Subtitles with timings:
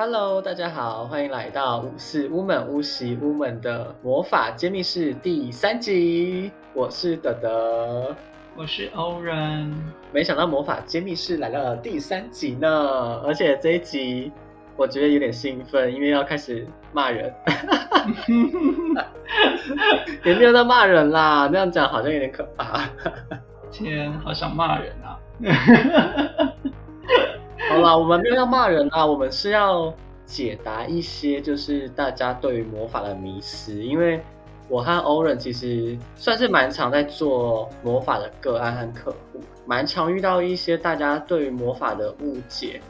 [0.00, 6.52] Hello，大家好，欢迎来到五四乌门乌席乌门的魔法揭秘室第三集。
[6.72, 8.14] 我是德德，
[8.56, 9.74] 我是欧人。
[10.12, 14.30] 没想到魔法揭秘室来了第三集呢，而且这一集
[14.76, 17.34] 我觉得有点兴奋，因为要开始骂人。
[20.24, 22.88] 也没有在骂人啦，那样讲好像有点可怕。
[23.72, 25.18] 天，好想骂人啊！
[27.78, 29.92] 好啦，我们没有要骂人啊，我们是要
[30.26, 33.74] 解答一些就是大家对于魔法的迷思。
[33.82, 34.20] 因为
[34.68, 42.80] 我和欧仁其实算是蛮常在做魔法的个案和客户，蛮常遇到一些大家对于魔法的误解。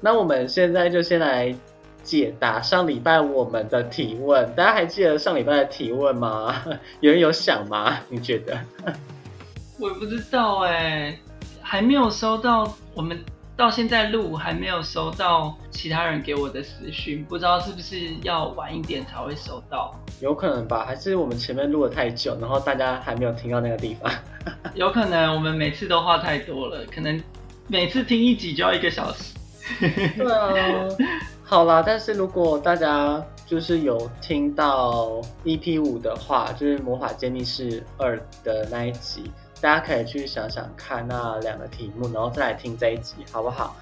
[0.00, 1.54] 那我们现在就先来
[2.02, 4.44] 解答上礼拜我们的提问。
[4.54, 6.54] 大家还记得上礼拜的提问吗？
[7.00, 7.98] 有人有想吗？
[8.08, 8.58] 你觉得？
[9.78, 11.16] 我不知道哎，
[11.62, 12.72] 还没有收到。
[12.94, 13.16] 我们
[13.58, 19.92] 到现在录还没有收到其他人给我的私讯，不知道是不是要晚一点才会收到？
[20.20, 24.12] 有可能吧，还是我们前面录了太久，然后大家还没有听到那个地方？
[24.74, 27.20] 有可能我们每次都话太多了，可能
[27.66, 29.34] 每次听一集就要一个小时。
[30.16, 30.54] 对啊，
[31.42, 39.28] 好啦，但是如果大家就是有听到 EP 五的话，就是魔法揭秘室二的那一集。
[39.60, 43.76] 大家可以去想想看那两个题目，然后再来听这一集，好不好？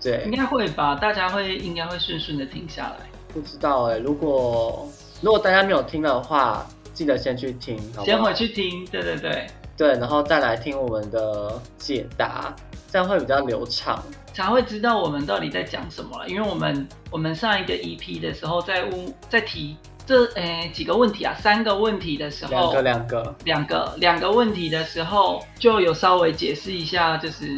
[0.00, 3.06] 对，应该会吧，大家会应该会顺顺的停下来。
[3.32, 4.88] 不知道哎，如果
[5.20, 9.46] 如果大家没有听的话，记得先去听，先回去听，对对对
[9.76, 12.54] 对，然后再来听我们的解答，
[12.90, 14.02] 这样会比较流畅，
[14.32, 16.28] 才会知道我们到底在讲什么了。
[16.28, 19.76] 因为我们我们上一个 EP 的时候在问在提。
[20.04, 21.32] 这诶几个问题啊？
[21.38, 27.56] 三个问题的时候，两个两个两个两个问题的时候，就有稍微解释一下，就是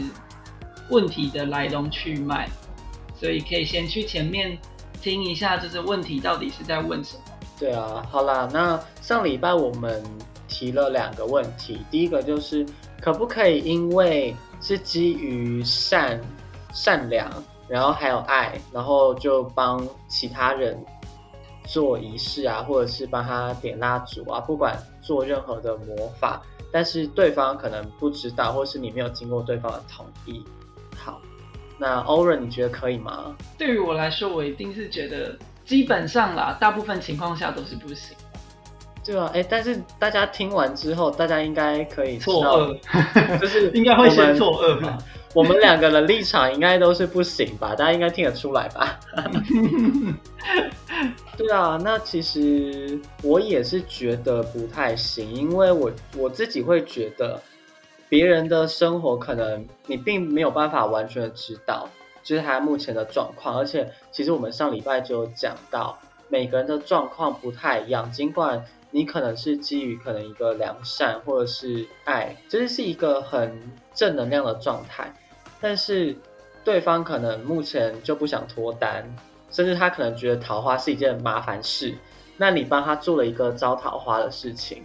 [0.90, 2.46] 问题的来龙去脉，
[3.18, 4.56] 所以可以先去前面
[5.00, 7.22] 听一下，就是问题到底是在问什么。
[7.58, 10.02] 对啊，好啦，那上礼拜我们
[10.46, 12.66] 提了两个问题，第一个就是
[13.00, 16.20] 可不可以因为是基于善
[16.74, 17.30] 善良，
[17.68, 20.78] 然后还有爱，然后就帮其他人。
[21.64, 30.44] 做仪式啊，或者是帮他点蜡烛啊，不管做任何的魔法，但是对方可能不知道，或是你没有经过对方的同意。
[30.96, 31.20] 好，
[31.78, 33.34] 那欧仁你觉得可以吗？
[33.58, 38.16] 对于我来说，我一定是觉得基本上啦，大部分情况下都是不行。
[39.04, 44.98] 对啊，哎，但是大家听完之后，大家应该可以错愕，就是 应该会先错愕吧。
[45.34, 47.74] 我们两个的立场应该都是不行吧？
[47.78, 48.98] 大家应该听得出来吧？
[51.36, 57.40] 对啊，那其实我也是觉得不太行，因为我我自己会觉得，
[58.08, 61.88] 别人的生活可能你并没有办法完全的知道，
[62.22, 63.58] 就是他目前的状况。
[63.58, 68.08] 而且，其实我们上礼拜就有讲到，每个人的状况不太一样。
[68.12, 73.60] 尽管你可能是基于可能一个良善或者是爱，就是是一个很
[73.92, 75.12] 正能量的状态，
[75.64, 76.14] 但是
[76.62, 79.02] 对方可能目前就不想脱单。
[79.50, 81.94] 甚至他可能觉得桃花是一件麻烦事，
[82.36, 84.82] 那你帮他做了一个招桃花的事情，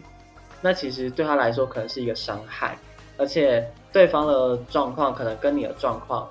[0.62, 2.78] 那其实对他来说可能是一个伤害，
[3.17, 6.29] 而且对方的状况可能跟你的状况，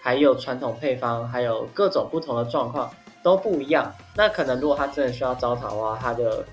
[0.00, 2.88] 还有传统配方，还有各种不同的状况
[3.20, 3.92] 都不一样。
[4.14, 6.44] 那可能如果他真的需要招桃花，他的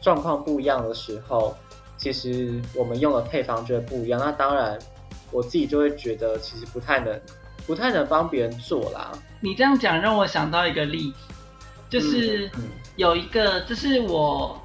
[0.00, 1.54] 状况不一样的时候，
[1.96, 4.18] 其实我们用的配方就会不一样。
[4.18, 4.76] 那当然，
[5.34, 7.20] 我自己就会觉得其实不太能。
[7.66, 9.10] 不太能帮别人做啦。
[9.40, 11.34] 你这样讲让我想到一个例子，
[11.88, 12.50] 就是
[12.96, 14.62] 有一个，这是我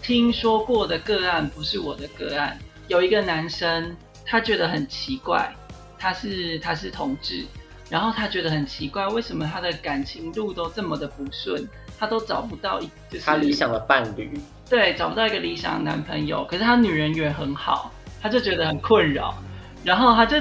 [0.00, 2.56] 听说过的个案，不是我的个案。
[2.86, 5.52] 有一个男生，他觉得很奇怪，
[5.98, 7.44] 他是他是同志，
[7.90, 11.68] 然后他觉得很奇怪，为什么他的感情路都这么的不顺，
[11.98, 14.38] 他都找不到一就是他理想的伴侣，
[14.70, 16.44] 对，找不到一个理想的男朋友。
[16.44, 17.90] 可是他女人缘很好，
[18.22, 19.36] 他就觉得很困扰，
[19.84, 20.40] 然后他就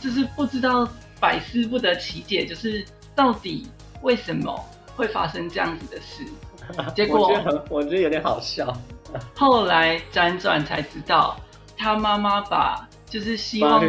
[0.00, 0.88] 就是不知道。
[1.20, 2.84] 百思不得其解，就是
[3.14, 3.64] 到底
[4.00, 4.52] 为什么
[4.96, 6.26] 会发生这样子的事？
[6.96, 8.76] 结果我觉得我觉得有点好笑。
[9.36, 11.36] 后来辗转才知道，
[11.76, 13.80] 他妈妈把就是希望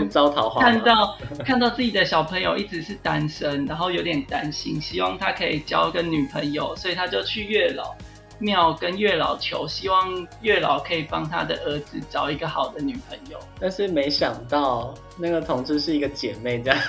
[0.59, 7.95] 看到看到自己的小朋友一直是单身，然后有点担心，希望他可以交个女朋友，所以他就去月老。
[8.43, 13.39] 庙跟月老求，希望月老可以帮他的儿子找一个好的女朋友。
[13.59, 16.79] 但是没想到那个同志是一个姐妹，这样。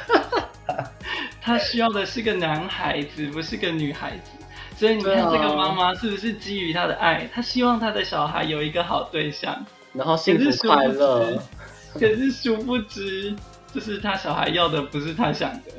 [1.40, 4.30] 他需要的是个男孩子，不是个女孩子。
[4.76, 11.40] 所以你看，这个妈妈是不是基于她的爱，她希望她的小孩有一个好对象，然后幸福快乐。
[11.92, 13.32] 可是殊不知，
[13.72, 15.70] 就是他小孩要的不是他想的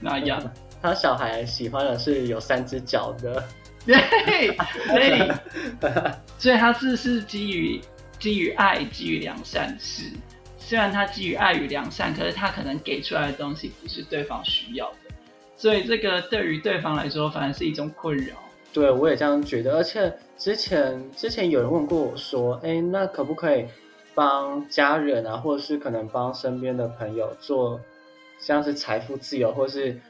[0.00, 0.38] 那样。
[0.82, 3.42] 他小孩喜欢的是有三只脚的，
[3.84, 4.56] 对，
[4.86, 5.32] 所以
[6.38, 7.80] 所以他是是基于
[8.18, 10.04] 基于爱，基于良善是。
[10.58, 15.14] 虽然他基于爱与良善，可是他可能给出来的东西不是对方需要的，
[15.56, 18.36] 所以这个对于对方来说反而是一种困扰。
[18.72, 19.76] 对，我也这样觉得。
[19.76, 23.66] 而且之前之前有人问过我说：“哎，那可不可以
[24.14, 27.80] 帮家人啊，或者是可能帮身边的朋友做
[28.38, 30.00] 像是财富自由，或是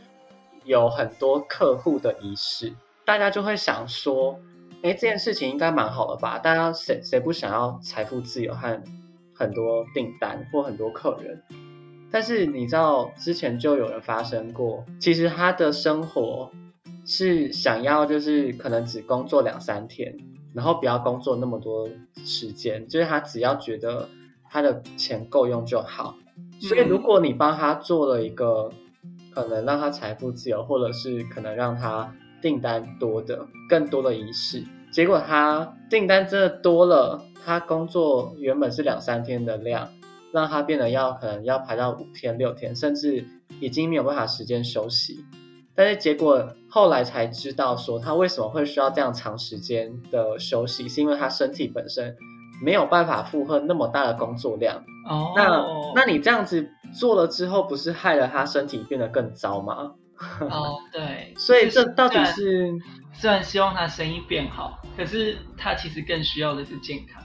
[0.64, 2.72] 有很多客户的仪式？”
[3.04, 4.38] 大家就会想说
[4.82, 6.38] ：“哎，这件事情应该蛮好的吧？
[6.38, 8.82] 大家谁谁不想要财富自由和？”
[9.34, 11.42] 很多订单或很多客人，
[12.12, 16.52] 但是你知道之前就有人发生过，其实他的生活
[17.04, 20.16] 是想要就是可能只工作两三天，
[20.54, 21.88] 然后不要工作那么多
[22.24, 24.08] 时间，就是他只要觉得
[24.48, 26.14] 他的钱够用就好。
[26.60, 28.70] 所以如果你帮他做了一个
[29.34, 34.62] 可能让他财富自由，或者是可能让他订单多的更多的仪式，
[34.92, 37.24] 结果他订单真的多了。
[37.44, 39.88] 他工作原本是两三天的量，
[40.32, 43.26] 让他变得要可能要排到五天六天，甚至
[43.58, 45.24] 已经没有办法时间休息。
[45.74, 52.16] 但是结果后来才知道，说他为什么会需要这样长时间的休息，是因为他身体本身
[52.62, 54.84] 没有办法负荷那么大的工作量。
[55.08, 55.66] 哦，那
[55.96, 59.94] 那你这样子做了之后，不是害了他身体变得更糟吗？
[60.40, 61.34] 哦， 对。
[61.36, 62.72] 所以这到底是
[63.12, 67.22] 虽然希望他生意变好，可是他其实更需要的是健康。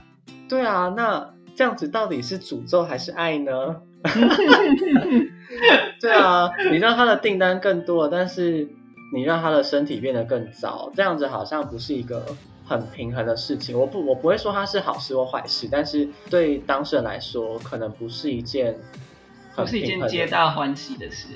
[0.48, 3.82] 对啊，那这样子到底是诅咒还是爱呢？
[6.00, 8.68] 对啊，你让他的订单更多，但是
[9.14, 12.24] 你让他的身体变得更糟，这样子好像不是一个
[12.64, 13.76] 很平衡的事情。
[13.78, 18.78] 我不，我不会说它是好事或坏事，但是对当事人来说，可能不是一件
[19.56, 21.28] 不是一件皆大欢喜的事。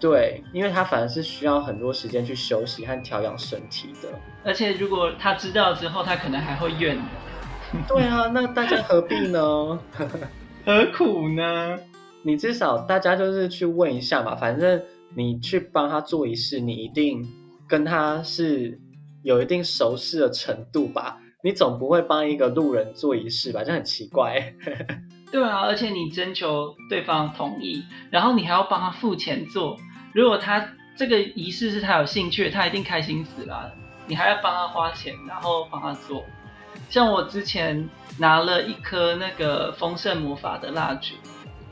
[0.00, 4.08] 对，因为他反而是需要很多时间去休息和调养身体的。
[4.42, 6.98] 而且如果他知道之后，他可能还会怨。
[7.86, 9.78] 对啊，那大家何必呢？
[10.64, 11.78] 何苦呢？
[12.22, 14.82] 你至少大家就是去问一下嘛，反正
[15.14, 17.28] 你去帮他做一事，你一定
[17.68, 18.80] 跟他是
[19.22, 21.18] 有一定熟识的程度吧？
[21.42, 23.62] 你总不会帮一个路人做一事吧？
[23.64, 24.54] 这很奇怪。
[25.30, 29.76] 对啊，而且你征求对方同意，然后你还要帮他付钱做。
[30.12, 30.66] 如果他
[30.96, 33.72] 这个仪式是他有兴趣，他一定开心死了。
[34.06, 36.24] 你还要帮他花钱，然后帮他做。
[36.88, 41.14] 像我之前拿了一颗那个丰盛魔法的蜡烛，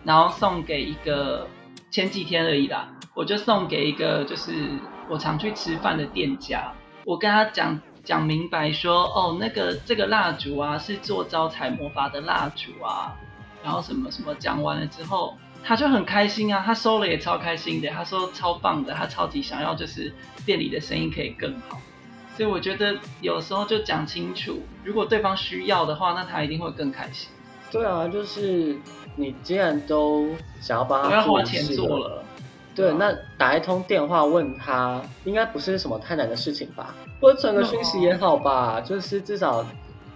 [0.05, 1.49] 然后送给一个
[1.91, 4.53] 前几天而已啦，我就送给一个就是
[5.09, 6.73] 我常去吃饭的店家，
[7.05, 13.17] 我跟他讲讲明白说，哦，那个这个蜡烛啊是做招财魔法的蜡烛啊，
[13.65, 20.13] 然后什么什么讲完了之后，他就很开心啊，他收了也超开心的，他说超棒的，他超级想要就是
[20.47, 21.79] 店里的生意可以更好。
[22.37, 27.29] 所以我觉得有时候就讲清楚，如果对方需要的话，那他一定会更开心。
[27.71, 28.77] 对啊，就是
[29.17, 30.29] 你既然都
[30.61, 32.25] 想要帮他花钱做了，
[32.75, 36.95] 对，那打一通电话问他，应该不是什么太难的事情吧？
[37.21, 39.67] 或者传个讯息也好吧，就是至少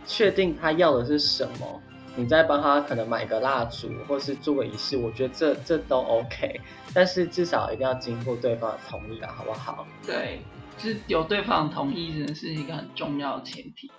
[0.06, 1.82] 确定他要的是什么，
[2.16, 6.60] 你再帮他可能买个蜡烛，或是做个仪式，我觉得这这都 OK。
[6.94, 9.86] 但是至少一定要经过对方的同意了，好不好？
[10.06, 10.40] 对。
[10.78, 13.90] 就是有对方同意，真的是一个很重要的前提。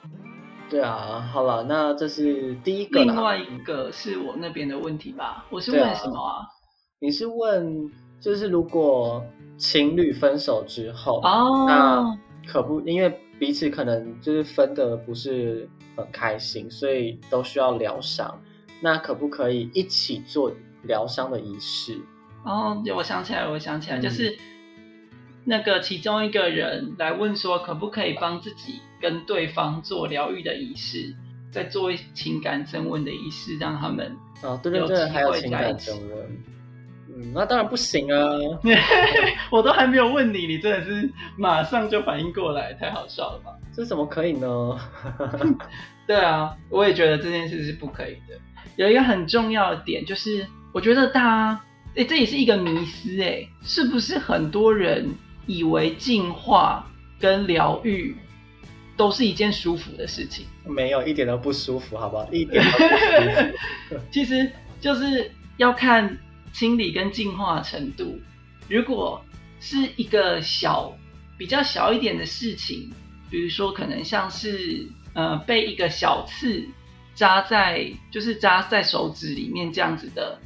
[0.70, 3.04] 对啊，好了，那这是第一个。
[3.04, 5.46] 另外一个是我那边的问题吧？
[5.52, 6.42] 我是问什么啊？
[7.00, 7.90] 你是问，
[8.20, 9.24] 就是如果
[9.56, 12.18] 情侣分手之后，哦，那
[12.52, 18.42] 可不，因为彼此可能就是分的不是很开心，所以都需要疗伤。
[18.82, 20.52] 那可不可以一起做
[20.84, 22.00] 疗伤的仪式？
[22.44, 24.38] 哦，我想起来，我想起来，就是。
[25.46, 31.14] 那个其中一个人来问说，可不可以帮自己跟对方做疗愈的仪式，
[31.52, 36.38] 再做情感升温的仪式，让他们哦，对对对，还有情感升温。
[37.24, 38.20] 嗯，那当然不行啊！
[39.50, 43.52] 我都还没有问你，你真的是马上就反应过来，太好笑了吧？
[43.74, 44.78] 这怎么可以呢？
[46.06, 48.38] 对啊，我也觉得这件事是不可以的。
[48.76, 51.62] 有一个很重要的点就是，我觉得大家，
[51.96, 55.10] 哎，这也是一个迷思，哎，是不是很多人？
[55.46, 56.90] 以为进化
[57.20, 58.16] 跟疗愈
[58.96, 62.26] 都是一件舒服的事情，没有一点都不舒服，好不好？
[62.32, 63.52] 一点都不舒
[63.90, 64.00] 服。
[64.10, 64.50] 其实
[64.80, 66.18] 就是要看
[66.54, 68.18] 清理跟净化程度。
[68.70, 69.22] 如果
[69.60, 70.96] 是一个小、
[71.38, 72.90] 比较小一点的事情，
[73.30, 76.66] 比如说可能像是呃被一个小刺
[77.16, 80.40] 扎在，就是扎在手指里面这样子的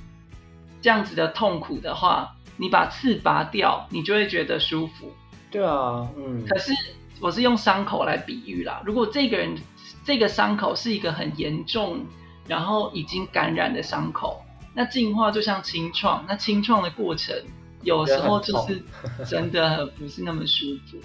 [0.82, 5.14] 这样子的痛苦的话，你把刺拔掉，你就会觉得舒服。
[5.52, 6.46] 对啊，嗯。
[6.48, 6.72] 可是
[7.20, 9.56] 我是用伤口来比喻啦，如果这个人
[10.04, 12.06] 这个伤口是一个很严重，
[12.48, 14.44] 然后已经感染的伤口，
[14.78, 17.36] 那净化就像清创，那清创的过程
[17.82, 18.80] 有时候就是
[19.26, 21.00] 真的不是那么舒服。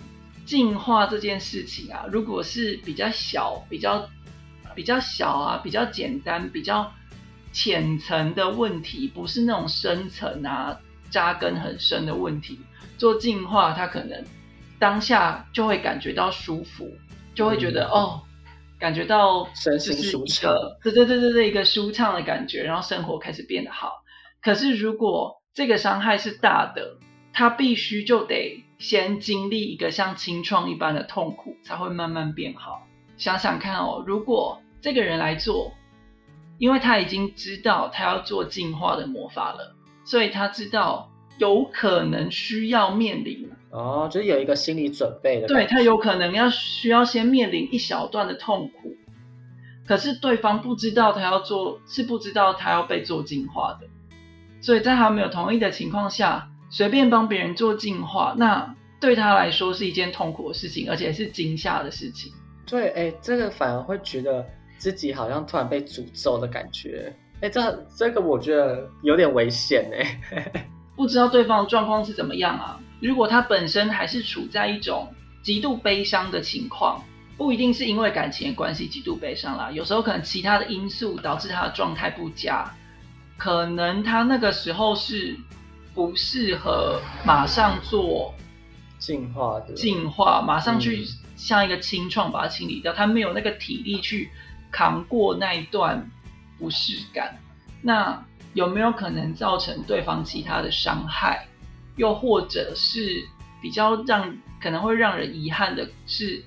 [0.44, 4.06] 净化这件事情啊，如果是比较小、比较
[4.74, 6.92] 比较小啊、比较简单、比较
[7.50, 12.60] 浅层的问题，不是那种深层啊、扎根很深的问题，
[12.98, 14.22] 做净化，它可能
[14.78, 16.94] 当下就会感觉到舒服，
[17.34, 18.20] 就会觉得哦，
[18.82, 24.02] 感觉到就是一个对对对对对一个舒畅的感觉，然后生活开始变得好。
[24.42, 26.98] 可是如果这个伤害是大的，
[27.32, 28.64] 他必须就得。
[28.82, 32.84] 先经历一个像清创一般的痛苦，才会慢慢变好。
[33.16, 35.72] 想想看哦，如果这个人来做，
[36.58, 45.48] 因为他已经知道他要做进化的魔法了，所以他知道有可能需要面临哦，就是有一个心理准备的。
[45.48, 48.94] 对他有可能要需要先面临一小段的痛苦，
[49.86, 53.88] 可是对方不知道他要做，是不知道他要被做进化的，
[54.60, 56.48] 所以在他没有同意的情况下。
[56.74, 62.32] 随便帮别人做净化，那对他来说是一件痛苦的事情，而且是惊吓的事情。
[62.64, 64.42] 对，哎，这个反而会觉得
[64.78, 67.14] 自己好像突然被诅咒的感觉。
[67.42, 70.64] 哎，这这个我觉得有点危险哎。
[70.96, 72.80] 不知道对方的状况是怎么样啊？
[73.02, 77.02] 如果他本身还是处在一种极度悲伤的情况，
[77.36, 82.72] 不一定是因为感情的关系极度悲伤啦，有时候可能其他的因素导致他的状态不佳，
[83.36, 85.36] 可能他那个时候是。
[85.94, 88.34] 不适合马上做
[88.98, 91.04] 进化的进化，马上去
[91.36, 94.30] 像一个清创把它清理掉，他没有那个体力去
[94.70, 96.10] 扛过那一段
[96.58, 97.36] 不适感。
[97.82, 101.46] 那有没有可能造成对方其他的伤害？
[101.96, 103.22] 又或者是
[103.60, 106.42] 比较让可能会让人遗憾的是，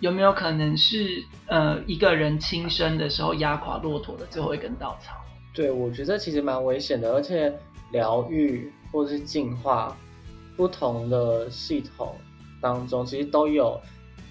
[0.00, 5.14] 有没有可能是呃一个人轻生的时候压垮骆驼的最后一根稻草？
[5.54, 7.52] 对，我觉得其实蛮危险的，而且。
[7.92, 9.96] 疗愈或者是净化，
[10.56, 12.16] 不同的系统
[12.60, 13.80] 当中，其实都有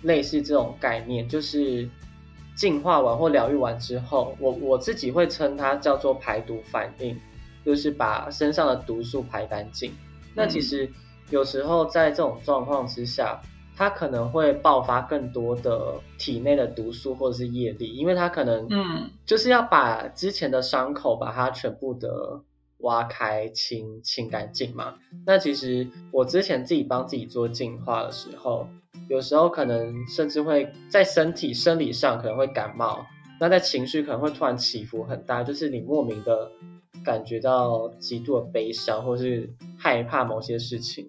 [0.01, 1.89] 类似这种概念，就是
[2.53, 7.17] 净化完或疗愈完之后，我我自己会称它叫做排毒反应，
[7.65, 9.93] 就是把身上的毒素排干净。
[10.35, 10.89] 那其实
[11.29, 13.41] 有时候在这种状况之下，
[13.75, 22.41] 它可能会爆发更多的体内的毒素或者是液力，因为它可能嗯，就是要把之前的伤口把它全部的。
[22.79, 24.95] 挖开清清干净嘛？
[25.25, 28.67] 那其实我之前自己帮自己做净化的时候，
[29.09, 33.03] 有时候可能甚至会在身体生理上可能会感冒，
[33.39, 36.51] 那在情绪可能会突然起伏很大，就是你莫名的
[37.05, 41.07] 感觉到极度的悲伤或是害怕某些事情，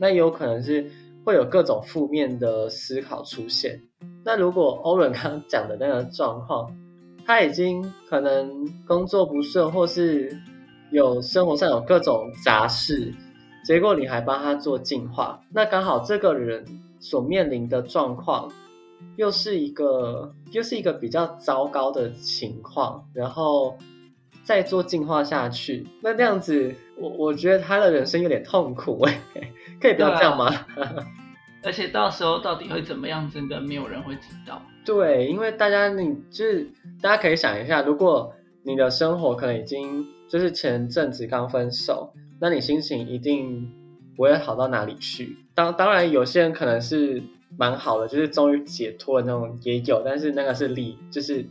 [0.00, 0.90] 那有可能是
[1.24, 3.82] 会有各种负面的思考出现。
[4.24, 6.74] 那如果欧伦刚刚讲的那个状况，
[7.24, 10.36] 他已经可能工作不顺或是。
[10.90, 13.12] 有生活上有各种杂事，
[13.64, 16.64] 结果你还帮他做净化，那刚好这个人
[17.00, 18.52] 所面临的状况，
[19.16, 23.76] 又是一个又是一个比较糟糕的情况，然后
[24.44, 29.20] 再做进化下去，那这样子，我我觉得他的人生有点痛苦哎，
[29.80, 30.52] 可以不要这样吗？
[31.64, 34.62] 而且到时候到底会怎么样，真的没有人会知道。
[34.84, 36.70] 对，因为大家你就是
[37.00, 40.06] 大家可以想一下，如果你的生活可能已经。
[40.26, 43.70] 就是前阵子刚分手，那你心情一定
[44.16, 45.36] 不会好到哪里去。
[45.54, 47.22] 当当然，有些人可能是
[47.58, 51.46] 蛮好的，就是终于解脱的那种也有，但是那个是例，就是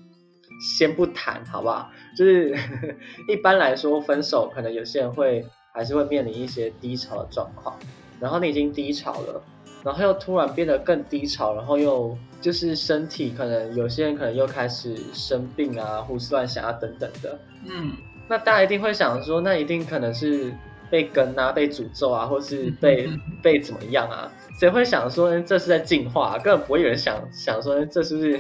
[0.60, 1.90] 先不谈，好不好？
[2.18, 2.56] 就是
[3.28, 7.78] 一般来说，分手可能有些人会还是会面临一些低潮的状况。
[8.20, 9.44] 然后你已经低潮了，
[9.84, 17.92] 然后又突然变得更低潮，然后又就是身体可能有些人可能又开始生病啊，胡思乱想啊等等的，嗯。
[18.30, 20.54] 那大家一定会想说，那一定可能是
[20.90, 23.10] 被跟啊，被诅咒啊，或是被
[23.44, 24.32] 被怎么样啊？
[24.58, 26.38] 谁会想说这是在进化？
[26.40, 28.40] 根本不会有人想想说这是不是？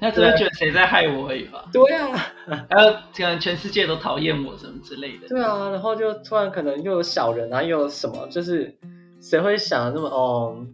[0.00, 1.64] 他只会觉得谁在害我而已吧？
[1.72, 2.08] 对啊，
[2.68, 5.28] 还有可能全世界都讨厌我什么之类的。
[5.28, 8.26] 对啊，然后就突然可能又有小人啊，又有什么？
[8.28, 8.76] 就是
[9.20, 10.66] 谁会想那么哦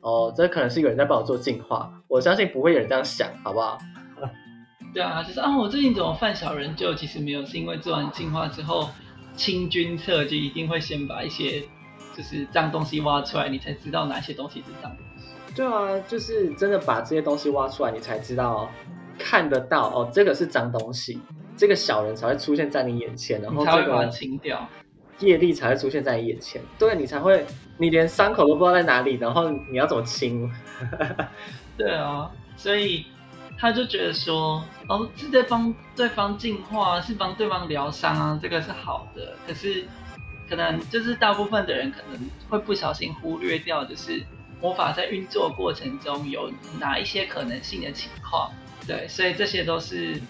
[0.00, 0.32] 哦？
[0.36, 3.76] 这可能是有人在帮我做进化，我相信不会有人这样想，好不好？
[4.94, 6.76] 对啊，就是啊，我最近怎么犯小人？
[6.76, 8.88] 就其实没有，是因为做完净化之后，
[9.34, 11.62] 清君侧就一定会先把一些
[12.16, 15.09] 就是脏东西挖出来，你才知道哪些东西是脏东西。
[15.54, 18.70] 对啊，就是真的把这些东西挖出来，你才知道
[19.18, 21.20] 看得到哦，这个是脏东西，
[21.56, 24.68] 这个小人才会出现在你眼前，然后这个清掉。
[25.18, 27.44] 业力才会出现在你眼前，对你才会，
[27.76, 30.50] 你连伤口都不知道在哪里，然后你要怎么清？
[31.76, 33.04] 对啊，所以
[33.58, 39.34] 他就觉得说，哦，是在帮对方净化，是帮对方疗伤啊，这个是好的。
[39.46, 39.84] 可是
[40.48, 44.24] 可能就是大部分的人可能会不小心忽略掉，就是
[44.60, 48.50] 魔法在运作过程中有哪一些可能性的情况。
[48.86, 50.20] 对，所以这些都是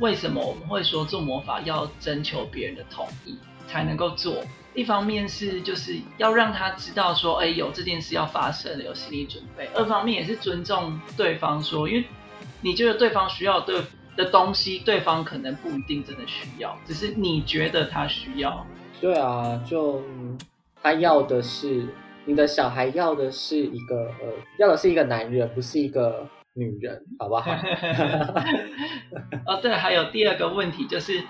[0.00, 4.42] 为什么我们会说做魔法要征求别人的同意才能够做。
[4.74, 12.04] 一方面是就是要让他知道说，哎，有这件事要发生了，有心理准备；二方面也是尊重对方，说，因为
[12.60, 13.80] 你觉得对方需要对
[14.16, 18.66] 的东西，对方可能不一定真的需要，只是你觉得他需要。
[19.00, 20.02] 对啊，就
[20.82, 21.86] 他要的是
[22.24, 27.50] 你的小孩要的是一个呃，要的是一个男人，不是一个女人，好不好？
[29.46, 31.22] 哦，对，还有第二个问题就是，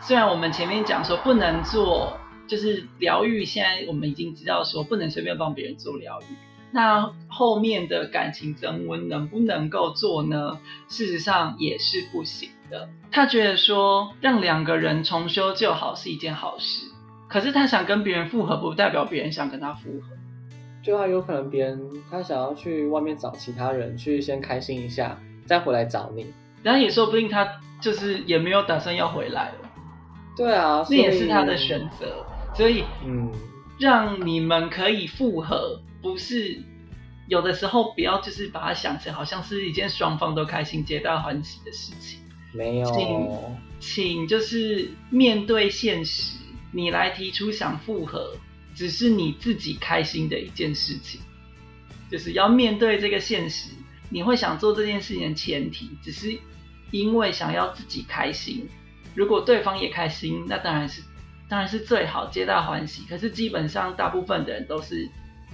[0.00, 2.18] 虽然我们前面讲说不能做。
[2.48, 6.24] 就是疗愈，现在我们已经知道说不能随便帮别人做疗愈。
[6.70, 10.60] 那后面的感情增温能不能够做呢？
[10.86, 12.88] 事实上也是不行的。
[13.10, 16.86] 他觉得说让两个人重修旧好是一件好事，
[17.28, 20.15] 可是他想跟别人复合，不代表别人想跟他复合。
[20.86, 26.24] 就他有可能别人他想要去外面找其他人去先开心一下，再回来找你。
[26.62, 29.54] 然后也说不定他就是也没有打算要回来了。
[30.36, 32.24] 对啊，那也是他的选择。
[32.54, 33.32] 所以，嗯，
[33.80, 36.56] 让你们可以复合，不是
[37.26, 42.20] 有的时候不要就是把它想成好像是一件双方都开心、皆大欢喜的事情。
[42.54, 43.28] 没有，请
[43.80, 46.38] 请就是面对现实，
[46.70, 48.30] 你来提出想复合，
[48.76, 51.20] 只是你自己开心的一件事情，
[52.08, 53.70] 就是要面对这个现实。
[54.08, 56.38] 你会想做这件事情的前提，只是
[56.92, 58.68] 因为想要自己开心。
[59.14, 61.02] 如果对方也开心，那当然是。
[61.48, 63.04] 当然是最好，皆大欢喜。
[63.08, 65.08] 可是基本上，大部分的人都是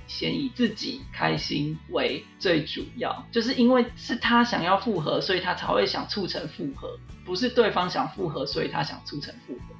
[0.06, 9.71] 先以自己开心为最主要，就是因为是他想要复合，所以他才会想促成复合，不是对方想复合，所以他想促成复合。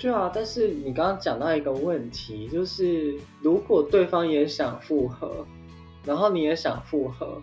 [0.00, 5.46] 对啊，但是你刚刚讲到一个问题，就是如果对方也想复合，
[6.04, 7.40] 然后你也想复合，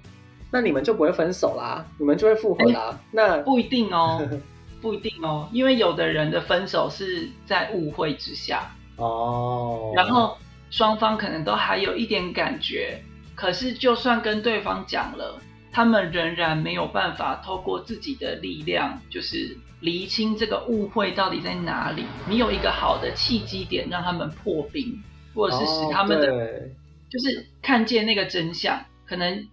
[0.52, 3.00] 那你们就不会分手啦，你们就会复合啦。
[3.12, 4.28] 那不一定哦。
[4.80, 10.38] 不一定哦，因为有的人的分手是在误会之下哦，然后
[10.70, 13.02] 双方可能都还有一点感觉，
[13.34, 15.42] 可是就算跟对方讲了，
[15.78, 22.04] 他们仍然没有办法透过自己的力量，就是厘清这个误会到底在哪里。
[22.28, 25.04] 你有一个好的契机点让他们破冰，
[25.36, 26.68] 或者是使他们的，
[27.12, 29.48] 就是看见那个真相，可能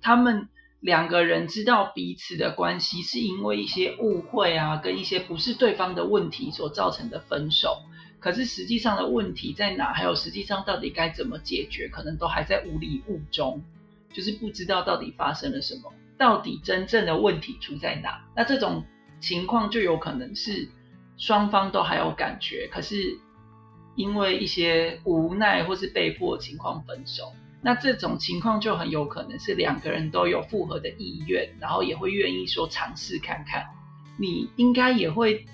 [0.00, 0.48] 他们。
[0.78, 7.82] 两个人知道彼此的关系是因为一些误会啊，跟一些不是对方的问题所造成的分手。
[8.20, 9.92] 可是实际上的问题在哪？
[9.92, 11.88] 还有实际上到底该怎么解决？
[11.88, 13.64] 可能都还在无里雾中，
[14.12, 18.24] 就是不知道到底发生了什么，到底真正的问题出在哪。
[18.34, 18.84] 那这种
[19.20, 20.68] 情况就有可能是
[21.16, 23.18] 双方都还有感觉，可是
[23.94, 27.32] 因为一些无奈或是被迫情况分手。
[27.62, 33.66] 那这种情况就很有可能是两个人都有复合的意愿，然后也会愿意说尝试看看。
[34.18, 35.44] 你应该也会，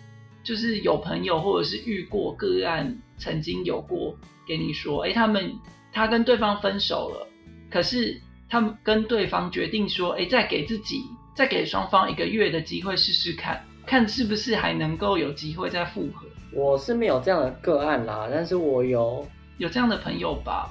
[0.44, 4.14] 就是有朋友或者是遇过个案，曾经有过
[4.46, 5.54] 给你说，哎，他们
[5.90, 7.26] 他跟对方分手了，
[7.70, 8.20] 可是
[8.52, 16.26] 他们跟对方决定说，哎，再给自己再给双方一个月的机会试试看，看是不是还能够有机会再复合。
[16.52, 20.68] 我是没有这样的个案啦，但是我有有这样的朋友吧。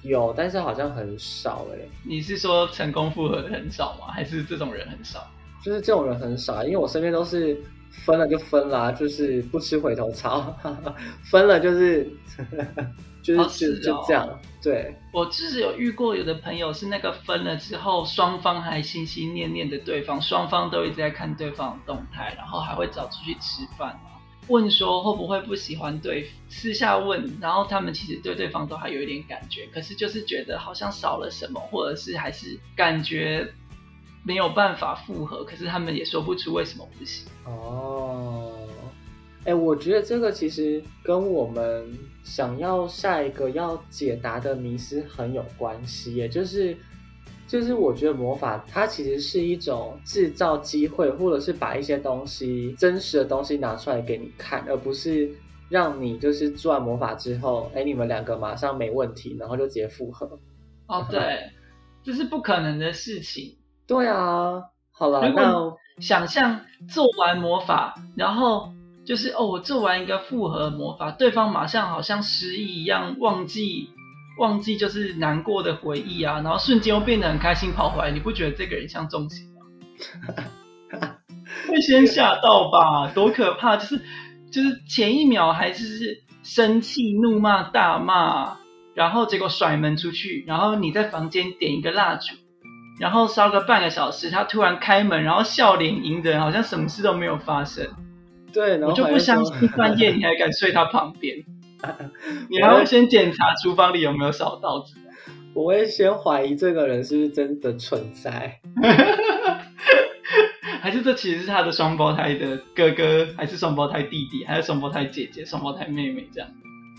[0.00, 1.78] 有，但是好像很少哎。
[2.02, 4.10] 你是说成功复合的很少吗？
[4.10, 5.30] 还是这种人很少？
[5.62, 7.60] 就是这种人很少，因为我身边都是
[7.90, 10.56] 分了就分啦，就是不吃回头草，
[11.30, 12.10] 分了就是
[13.36, 14.40] 就是就就这样。
[14.60, 23.98] 对，我就是有遇过有的朋友是那个分了之后，双方还心心念念的对方，双方都一直在看对方的动态，然后还会找出去吃饭。
[24.48, 33.46] 问说会不会不喜欢对，私下问，然后他们其实对对方都还有一点感觉，可是就是觉得好像少了什么，或者是还是感觉
[34.24, 37.28] 没有办法复合，可是他们也说不出为什么不行。
[37.44, 38.52] 哦，
[39.44, 41.86] 哎，我觉得这个其实跟我们
[42.28, 46.76] 想要下一个要解答的迷思很有关系，也就是。
[47.48, 55.30] 就是我觉得魔法它其实是一种制造机会，或者是把一些东西真实的东西拿出来给你看，而不是
[55.70, 60.38] 让你就是做完魔法之后，哎，你们两个马上没问题，然后就直接复合。
[60.88, 61.50] 哦，对，
[62.02, 63.56] 这是不可能的事情。
[63.86, 68.70] 对啊，好了，那想象做完魔法，然后
[69.08, 73.88] 就是哦，我做完一个复合魔法，对方马上好像失忆一样，忘记
[74.38, 79.64] 忘记就是难过的回忆啊，然后瞬间又变得很开心跑回来，你不觉得这个人像中邪吗？
[81.66, 83.10] 会先吓到吧？
[83.14, 83.78] 多可怕！
[83.78, 84.02] 就是
[84.52, 88.58] 就是前一秒还是生气、怒骂、大骂，
[88.92, 92.36] 然后结果甩门出去，然后你在房间点一个蜡烛。
[93.00, 97.86] 然后烧个半个小时，他突然开门，然后笑脸迎人，好像什么事都没有发生。
[98.52, 101.36] 对，我就不相信半夜你还敢睡他旁边，
[102.50, 104.94] 你还会先检查厨房里有没有小刀子。
[105.54, 108.60] 我会先怀疑这个人是不是真的存在，
[110.80, 116.48] 还是这其实是他的双胞胎的哥哥，还是双胞胎弟弟，还是双胞胎姐姐、双胞胎妹妹这样。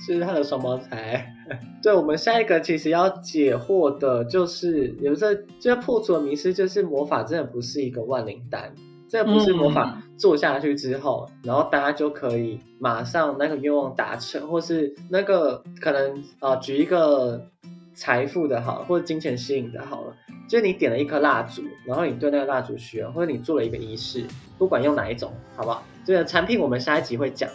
[0.05, 1.33] 是他的双胞胎。
[1.83, 8.73] 对，我们下一个其实要解惑的，就是有这这破除的迷失，就是魔法真的不是一个万灵丹，
[9.09, 17.47] 这不是魔法做下去之后，然后大家就可以马上那个愿望达成，或是那个可能呃，举一个
[17.93, 20.15] 财富的好，或者金钱吸引的好了，
[20.47, 24.23] 就是你点了一颗蜡烛，然后你对那个蜡烛许愿，或者你做了一个仪式，
[24.57, 25.83] 不管用哪一种，好不好？
[26.05, 27.49] 这个产品我们下一集会讲。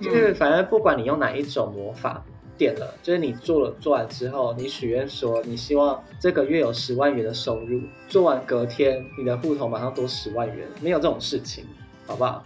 [0.00, 2.24] 就是反正不管你用哪一种魔法
[2.60, 11.64] 点了，就是你做了做完之后，你许愿说你希望这个月有十万元的收入，做完隔天你的户头马上多十万元，没有这种事情，
[12.06, 12.44] 好不好？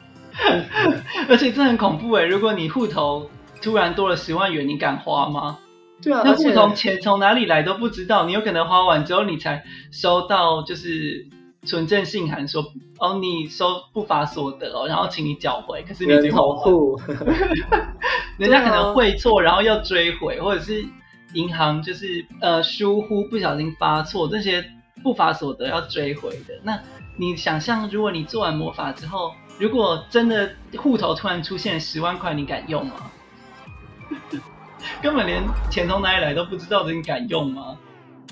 [1.28, 3.28] 而且这很恐怖哎，如果你户头
[3.60, 5.58] 突然多了十万元，你敢花吗？
[6.00, 11.26] 对啊，那户头钱从哪里来都不知道，你有可能花完之后你才收到，就是。
[11.64, 12.64] 纯正信函说
[12.98, 15.82] ：“哦，你收不法所得哦，然后请你缴回。
[15.82, 17.00] 可是你投户，
[18.38, 20.84] 人家可能会错，然后要追回，或者是
[21.32, 24.64] 银行就是呃疏忽不小心发错，这些
[25.02, 26.54] 不法所得要追回的。
[26.62, 26.78] 那
[27.16, 32.94] 你想象，如果你做完魔法之后，如果真的户头突然出现十万块，你敢用吗？
[35.00, 37.78] 根本连钱从哪里来都不知道的，你敢用吗？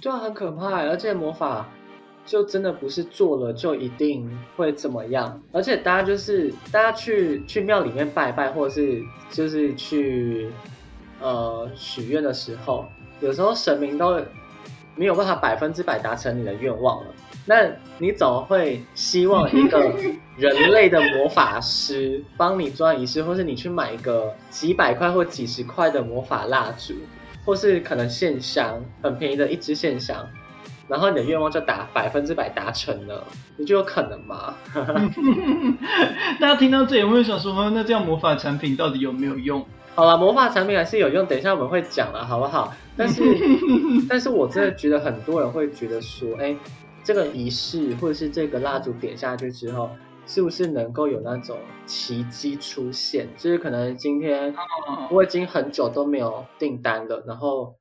[0.00, 1.66] 对啊，很可怕，而且魔法。”
[2.24, 10.50] 就真的不是做了就一定会怎么样，而且大家就是大家去去庙里面拜拜，或者是就是去
[11.20, 12.86] 呃许愿的时候，
[13.20, 14.20] 有时候神明都
[14.94, 17.10] 没有办法百分之百达成你的愿望了。
[17.44, 17.66] 那
[17.98, 19.92] 你总会希望一个
[20.38, 26.94] 人类的魔法师帮你做仪式，或是你去买一个几百块或几十块的魔法蜡烛，
[27.44, 30.24] 或是可能线香很便宜的一支线香。
[30.88, 33.24] 然后你的愿望就达百分之百达成了，
[33.56, 34.54] 你就有可能吗？
[36.40, 39.64] 大家听到这里会想说，那这样魔法产品到底有没有用？
[39.94, 42.74] 好了，魔法产品还是有用，等一下我们会讲了，好不好？
[42.96, 43.22] 但是，
[44.08, 46.54] 但是我真的觉得很多人会觉得说，哎，
[47.04, 49.90] 这个仪式或者是这个蜡烛点下去之后，
[50.26, 53.28] 是不是能够有那种奇迹出现？
[53.36, 54.54] 就是可能今天
[55.10, 57.76] 我已经很久都没有订单了，然后。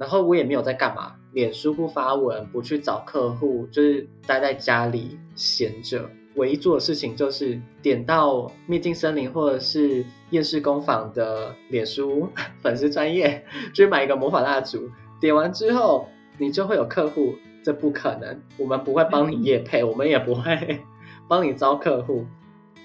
[0.00, 6.08] 然后我也没有在干嘛，脸书不发文，不去找客户，就是待在家里闲着。
[6.36, 12.30] 唯一做的事情就是点到秘境森林或者是厌世工坊的脸书
[12.62, 14.90] 粉丝专业，去买一个魔法蜡烛。
[15.20, 16.08] 点完之后，
[16.38, 17.34] 你就会有客户。
[17.62, 20.80] 这不可能，我们不会帮你夜配，我们也不会
[21.28, 22.24] 帮你招客户。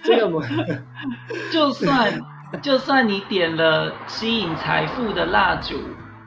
[0.04, 0.44] 这个魔，
[1.50, 2.22] 就算
[2.62, 5.80] 就算你点了吸引财富的蜡烛，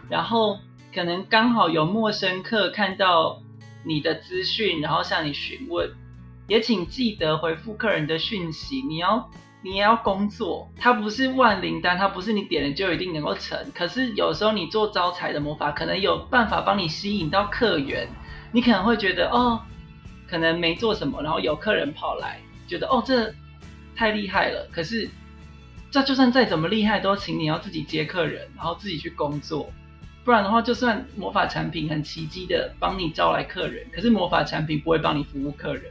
[0.09, 0.57] 然后。
[0.95, 3.43] 可能刚好有陌生客看到
[3.85, 5.91] 你的资讯，然后向你询问，
[6.47, 8.83] 也请记得回复客人的讯息。
[8.83, 9.31] 你要，
[9.63, 13.59] 你也要工作，它不是万灵丹，它不是你点了就一定能够成。
[13.75, 18.09] 可是有时候你做招财的魔法，可能有办法帮你吸引到客源。
[18.51, 19.61] 你可能会觉得，哦，
[20.27, 23.33] 可能没做什么，然后有客人跑来，觉得，哦，这
[23.95, 24.67] 太厉害了。
[24.73, 25.09] 可是，
[25.91, 29.71] 这就算再怎么厉害，都请你要自己接客人，然后自己去工作。
[30.29, 35.85] 不然的话，就算魔法产品很奇迹的帮你招来客人，可是魔法产品不会帮你服务客人，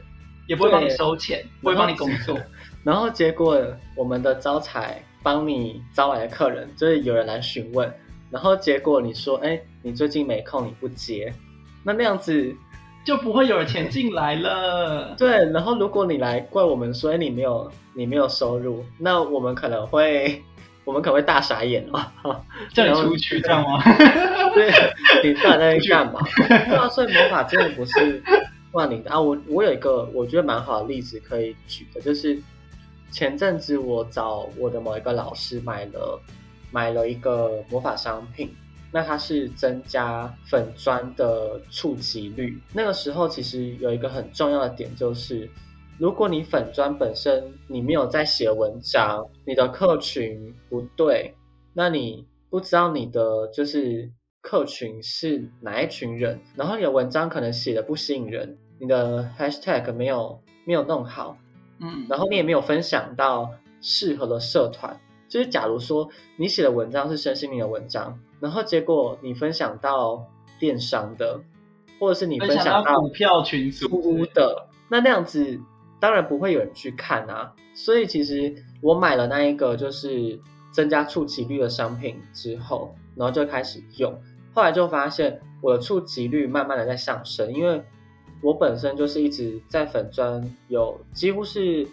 [0.46, 2.38] 也不会帮你收钱，不会帮你工作。
[2.84, 3.60] 然后结果
[3.96, 7.92] 我们的招财帮你招来的客人，就是有人来询问，
[8.30, 11.34] 然后结果你说，哎，你最近没空，你不接，
[11.82, 12.54] 那那样子
[13.04, 15.16] 就不会有人钱进来了。
[15.18, 20.40] 对，然后如果你来怪我们说你没有你没有收入，那我们可能会。
[20.88, 22.40] 我们可能会大傻眼哦，
[22.72, 23.78] 叫你出去这样吗？
[24.56, 24.72] 对，
[25.22, 26.18] 你到底在干嘛？
[26.48, 28.22] 对啊，所以魔法真的不是
[28.72, 29.20] 万灵的啊。
[29.20, 32.42] 我我有一个我觉得蛮好的例子可以举的，就是
[33.10, 36.18] 前阵子我找我的某一个老师买了
[36.70, 38.56] 买了一个魔法商品，
[38.90, 42.58] 那它是增加粉砖的触及率。
[42.72, 45.50] 那个时候其实有一个很重要的点就是。
[45.98, 51.34] 如果你粉砖本身你没有在写文章，你的客群不对，
[51.74, 61.36] 那你不知道你的就是客群是哪一群人，然后你的文章可能写的不吸引人，你的 hashtag 没有没有弄好，
[61.80, 65.00] 嗯，然后你也没有分享到适合的社团。
[65.28, 70.24] 就是假如说你写的文章是身心灵的文章，然后结果你分享到
[70.60, 71.40] 电商的，
[71.98, 75.60] 或者是你分享到股票群组的，那那样子
[76.00, 77.52] 当然不会有人去看啊。
[77.74, 80.38] 所以其实我买了那一个就是
[80.72, 84.20] 增加触及率的商品之后，然后就开始用，
[84.54, 87.82] 后来就发现我的触及率慢慢的在上升，因为
[88.42, 91.86] 我本身就是一直在粉砖有几乎是。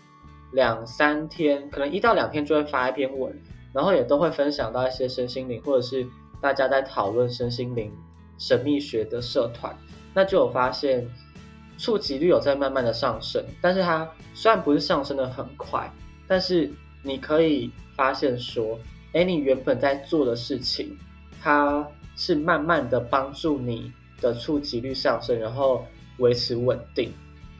[0.51, 3.35] 两三天，可能一到两天就会发一篇文，
[3.73, 6.07] 然后也都会分享到一些身心灵，或者是
[6.39, 7.91] 大家在讨论身心灵、
[8.37, 9.75] 神秘学的社团，
[10.13, 11.05] 那就有发现
[11.77, 15.91] 触及率有在慢慢的上升，但是它虽然不是上升的很快，
[16.27, 16.71] 但是
[17.03, 18.79] 你可以发现说，
[19.13, 20.97] 哎，你原本在做的事情，
[21.41, 21.85] 它
[22.15, 25.85] 是慢慢的帮助你的触及率上升，然后
[26.17, 27.11] 维持稳定。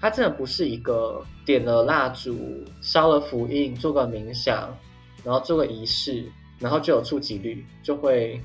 [0.01, 4.75] 它真的不是一个点了蜡烛、烧了符印、做个冥想，
[5.23, 6.25] 然后做个仪式，
[6.60, 8.39] 然后就有触及率，就会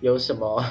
[0.00, 0.62] 有什么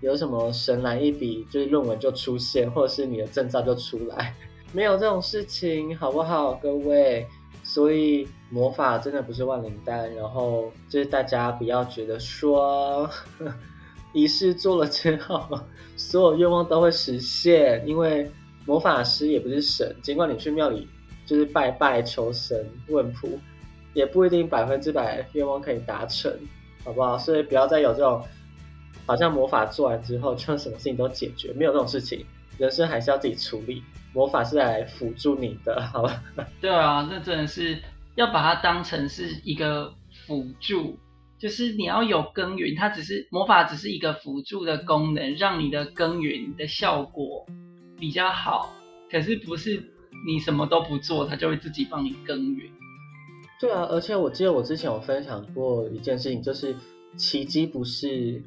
[0.00, 4.34] 有什么神来一笔，就是论文就出现，或者是你的证照就出来，
[4.72, 7.26] 没有这种事情，好不好，各位？
[7.62, 13.10] 所以魔法真的不是万灵丹，然后就是大家不要觉得说
[14.14, 15.60] 仪式做了之后，
[15.96, 18.30] 所有愿望都会实现，因为。
[18.68, 20.88] 魔法师也不是神，尽管你去庙里
[21.24, 23.28] 就是拜拜求神问卜，
[23.94, 26.36] 也不一定百分之百愿望可以达成，
[26.82, 27.16] 好不好？
[27.16, 28.20] 所以不要再有这种
[29.06, 32.26] 好像魔法做完之后就什么事情都解决，没有这种事情，
[32.58, 33.82] 人生还是要自己处理。
[34.12, 36.22] 魔法是来辅助你的，好吧？
[36.60, 37.78] 对啊，那真的是
[38.14, 39.92] 要把它当成是一个
[40.26, 40.98] 辅助，
[41.38, 47.46] 就是你要有耕耘，它只是魔法，只是一个辅助的功能，让你的耕耘的效果。
[47.98, 48.74] 比较好，
[49.10, 49.82] 可是不是
[50.26, 52.70] 你什么都不做，它就会自己帮你耕耘。
[53.58, 56.76] 对啊，而且我记得我之前有分享过一件事情，就是
[57.16, 58.42] 奇迹不是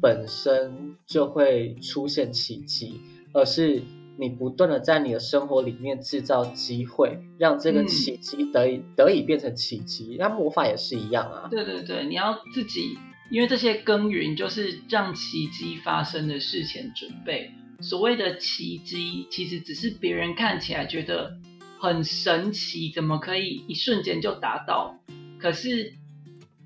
[0.00, 3.00] 本身就会出现奇迹，
[3.32, 3.82] 而是
[4.16, 10.16] 你不断的在你的生活里面制造机会，让这个奇迹得以得以变成奇迹。
[10.18, 11.48] 那魔法也是一样啊。
[11.50, 12.96] 对对对，你要自己，
[13.30, 17.50] 因为这些耕耘就是让奇迹发生的事前准备。
[17.80, 21.38] 所谓的奇迹，其实只是别人看起来觉得
[21.78, 24.98] 很神奇，怎么可以一瞬间就达到？
[25.40, 25.92] 可是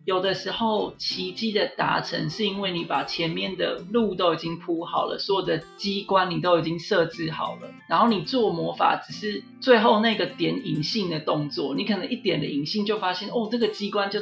[0.08, 14.20] 有的时候，奇迹的达成是因为你把前面的路都已经铺好了，所有的机关你都已经设置好了，然后你做魔法只是最后那个点隐性的动作，你可能一点的隐性就发现，哦，这个机关就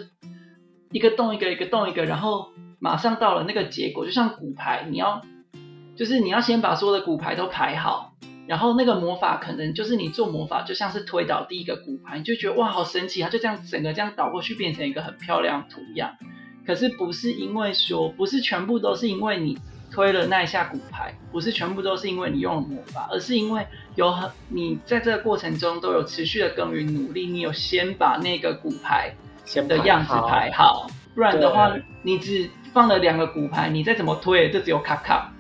[0.91, 2.49] 一个动一个，一个动一个，然后
[2.81, 5.23] 马上到了那个结果，就像骨牌，你要。
[5.95, 8.13] 就是你要先把所有的骨牌都排好，
[8.47, 16.17] 然后那个魔法可能就是你做魔法就像是推倒第一个骨牌，你就觉得哇好神奇，它就这样整个这样倒过去变成一个很漂亮图样。
[16.67, 19.59] 可是不是因为说不是全部都是因为你
[19.91, 29.13] 推了那一下骨牌，不是全部都是因为你用了魔法，而是因为有很你在这个过程中都有持续的耕耘努力，你有先把那个骨牌
[29.69, 35.33] 的样子排好，不然的话你只放了两个骨牌，你再怎么推就只有卡卡。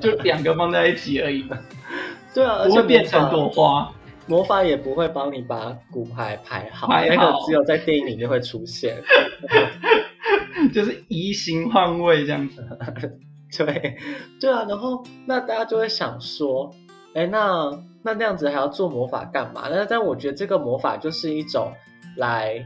[0.00, 1.44] 就两个放在一起而已，
[2.34, 3.92] 对啊，而且变成朵花。
[4.26, 9.02] 魔法也不会帮你把骨牌排好，那个只有在电影里面会出现，
[10.72, 12.64] 就是移形换位这样子。
[13.58, 13.96] 对，
[14.40, 16.72] 对啊，然后那大家就会想说，
[17.14, 17.70] 哎，那
[18.02, 19.68] 那那样子还要做魔法干嘛？
[19.68, 21.72] 那但我觉得这个魔法就是一种
[22.16, 22.64] 来。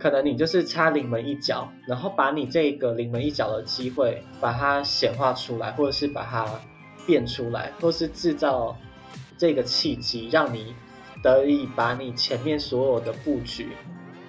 [0.00, 6.46] 可能你就是插临门一脚，然后把你这个临门一脚的机会把它显化出来，或者是把它
[7.04, 8.76] 变出来，或是制造
[9.38, 10.74] 这个契机，让你
[11.22, 13.68] 得以把你前面所有的布局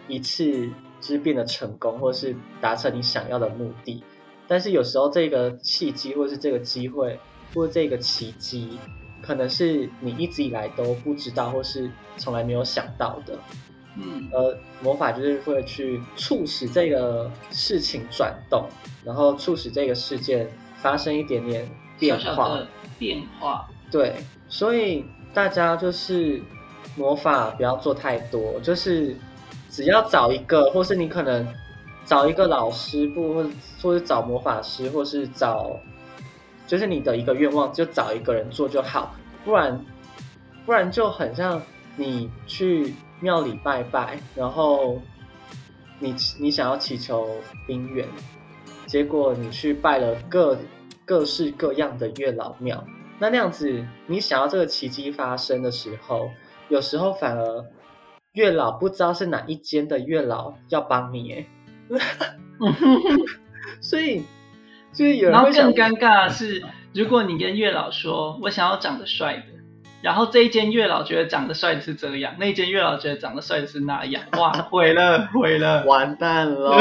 [0.08, 0.70] 一次
[1.02, 4.04] 之变得成功，或是达成你想要的目的。
[4.48, 7.20] 但是有时候这个契机，或是这个机会，
[7.54, 8.80] 或这个奇迹，
[9.22, 13.38] 可能是你一直以来都不知道，或是从来没有想到的。
[13.96, 18.68] 嗯，呃，魔法就是会去促使这个事情转动，
[19.04, 21.70] 然后促使这个事件发生一点点
[22.00, 22.60] 变化。
[22.98, 23.70] 变化。
[23.92, 24.16] 对，
[24.50, 26.42] 所以大家就是
[26.98, 29.16] 魔法不要做太多，就是
[29.70, 31.48] 只要找一个，或是你可能
[32.04, 33.50] 找一个老师不，或者
[33.82, 35.80] 或者找魔法师，或是找，
[36.68, 39.86] 就是你的一个愿望，就找一个人做就好，不然
[40.66, 41.62] 不然就很像。
[41.96, 45.02] 你去庙里拜拜，然后
[46.00, 47.28] 你你想要祈求
[47.68, 48.08] 姻缘，
[48.86, 50.58] 结果你去拜了各
[51.04, 52.82] 各式各样的月老庙，
[53.20, 56.32] 那那样子你想要这个奇迹发生的时候，
[56.70, 57.66] 有时候反而
[58.34, 61.48] 月老不知道是哪一间的月老要帮你，哎，
[63.82, 64.24] 所以
[64.92, 69.44] 所以有然后更尴尬的是，如果你跟月老说我想要长得帅的。
[70.02, 76.72] 然后这一间月老觉得长得帅的是这样，那一间月老觉得长得帅的是那样，哇，毁了，毁了， 完蛋喽，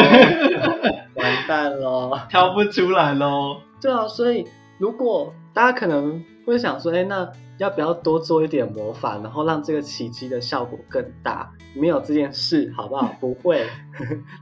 [1.15, 3.61] 完蛋喽，挑不出来喽。
[3.83, 4.45] 对啊，所以
[4.79, 11.53] 如果大家可能会想说，哎，那要不要多做一点魔法，然后让这个奇迹的效果更大？
[11.75, 13.13] 没有这件事，好不好？
[13.19, 13.67] 不会，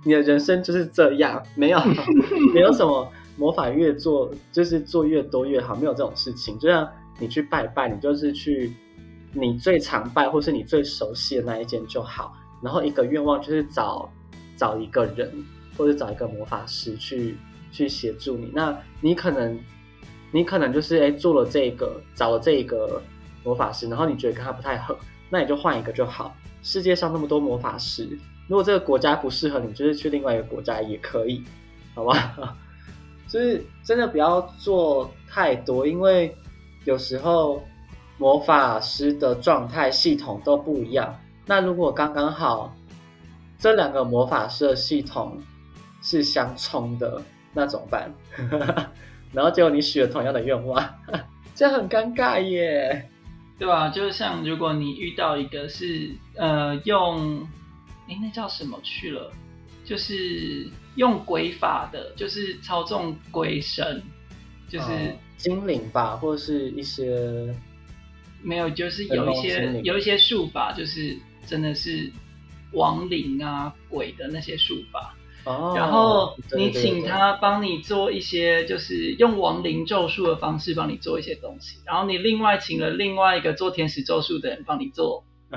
[0.05, 1.81] 你的人生就是这样，没有，
[2.53, 6.87] 没有什么魔法越做就是做越多越好，没有这种事情，就像。
[7.19, 8.75] 你去拜拜，你就是去
[9.33, 12.35] 你最常拜或是你最熟悉的那一间就好。
[12.63, 14.07] 然后一个愿望就是找
[14.55, 15.33] 找一个人
[15.79, 17.39] 或者找一个魔法师去
[17.73, 18.53] 去协助你。
[18.55, 19.59] 那你可能
[20.33, 23.01] 你可能就是哎做了这个找了这个
[23.45, 24.97] 魔法师，然后你觉得跟他不太合，
[25.31, 26.37] 那你就换一个就好。
[26.63, 28.09] 世界上那么多魔法师，
[28.49, 31.43] 如果这个国家不适合你，就是去另外一个国家也可以，
[31.95, 32.57] 好吧？
[33.29, 36.37] 就是真的不要做太多，因为。
[36.85, 37.65] 有时候
[38.17, 41.13] 魔法师的状态系统都不一样。
[41.45, 42.73] 那如果刚刚好
[43.59, 45.37] 这两个魔法师的系统
[46.01, 47.21] 是相冲的，
[47.53, 48.15] 那怎么办？
[49.37, 50.83] 然后结果你许了同样的愿望，
[51.55, 53.07] 这样很尴尬耶，
[53.59, 53.91] 对吧？
[53.91, 57.47] 就像如果你遇到一个是呃用
[58.09, 59.31] 哎那叫什么去了，
[59.85, 64.03] 就是用鬼法的，就是操纵鬼神，
[64.69, 64.87] 就是。
[65.37, 67.55] 精灵吧，或者是一些
[68.43, 71.15] 没有，就是有一些有一些术法，就是
[71.47, 72.11] 真的是
[72.73, 75.15] 亡灵啊鬼的那些术法。
[75.47, 81.79] 哦，然后你请他帮你做一些，就是用亡灵咒术的方式帮你做一些东西。
[81.87, 85.25] 然后你另外请了另外一个做天使咒术的人帮你做。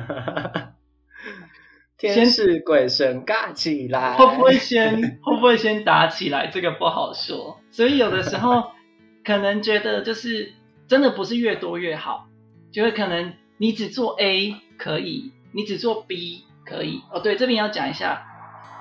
[1.98, 6.48] 天使鬼神尬起来，会不会先会不会先打起来？
[6.48, 7.60] 这个不好说。
[7.72, 8.72] 所以有的时候。
[9.22, 10.54] 可能觉得就是
[10.88, 12.28] 真的不是越多越好，
[12.72, 17.02] 就是可能你只做 A 可以，你只做 B 可以。
[17.12, 18.26] 哦，对，这边要讲一下，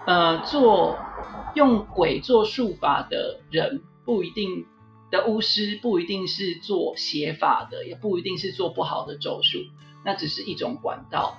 [0.09, 0.99] 呃，做
[1.55, 4.65] 用鬼做术法的人不一定
[5.11, 9.59] 的巫师不一定是做邪法的，也不一定是做不好的咒术，
[10.05, 11.39] 那只是一种管道，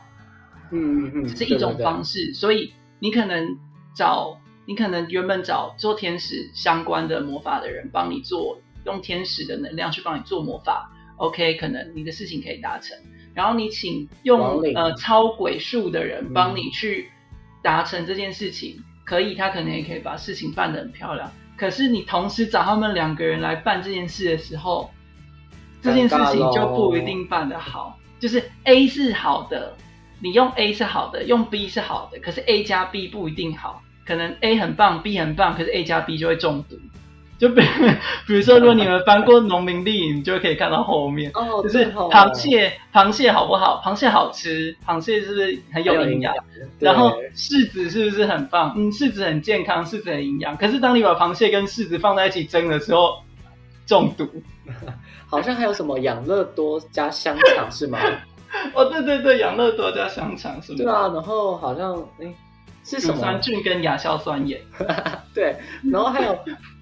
[0.71, 2.33] 嗯嗯嗯，只是一种方式。
[2.33, 3.57] 所以你可能
[3.95, 8.59] 找你可能原本找做天使相关的魔法的人帮你做。
[8.85, 12.97] 用天使的能量去帮你做魔法，OK，可能你的事情可以达成。
[13.35, 17.11] 然后你请用呃超鬼术的人帮你去
[17.61, 21.31] 达成这件事情，可以，他可能也可以把事情办得很漂亮。
[21.57, 24.89] 可是你同时找他们两个人来办这件事的时候，
[25.81, 27.97] 这件事情就不一定办得好。
[28.19, 29.75] 就是 A 是好的，
[30.19, 33.81] 你用 A 是好的，用 B 是好的，可是 A 加 B 不一定好。
[34.05, 36.77] 可能 A 很棒，B 很棒，可是 A 加 B 就会中毒。
[37.39, 37.61] 就比
[38.27, 41.31] 比如说，如果你们翻过《农民历》，你就可以看到后面，
[41.63, 43.81] 就是螃蟹，螃蟹好不好？
[43.83, 46.35] 螃蟹好吃，螃蟹是不是很有营养？
[46.79, 48.73] 然后柿子是不是很棒？
[48.75, 50.55] 嗯，柿子很健康，柿子很营养。
[50.57, 53.23] 可是当你把螃蟹跟柿子放在一起蒸的时候，
[53.87, 54.27] 中毒。
[55.25, 57.99] 好像还有什么养乐多加香肠是吗？
[58.75, 60.77] 哦，对对对，养乐多加香肠是吗？
[60.77, 62.33] 对啊，然后好像哎，
[62.83, 63.17] 是什么？
[63.17, 64.59] 酸菌跟亚硝酸盐。
[65.33, 65.55] 对，
[65.89, 66.37] 然后还有。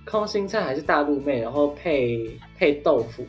[0.09, 3.25] 空心菜还是大陆妹，然后配配豆腐。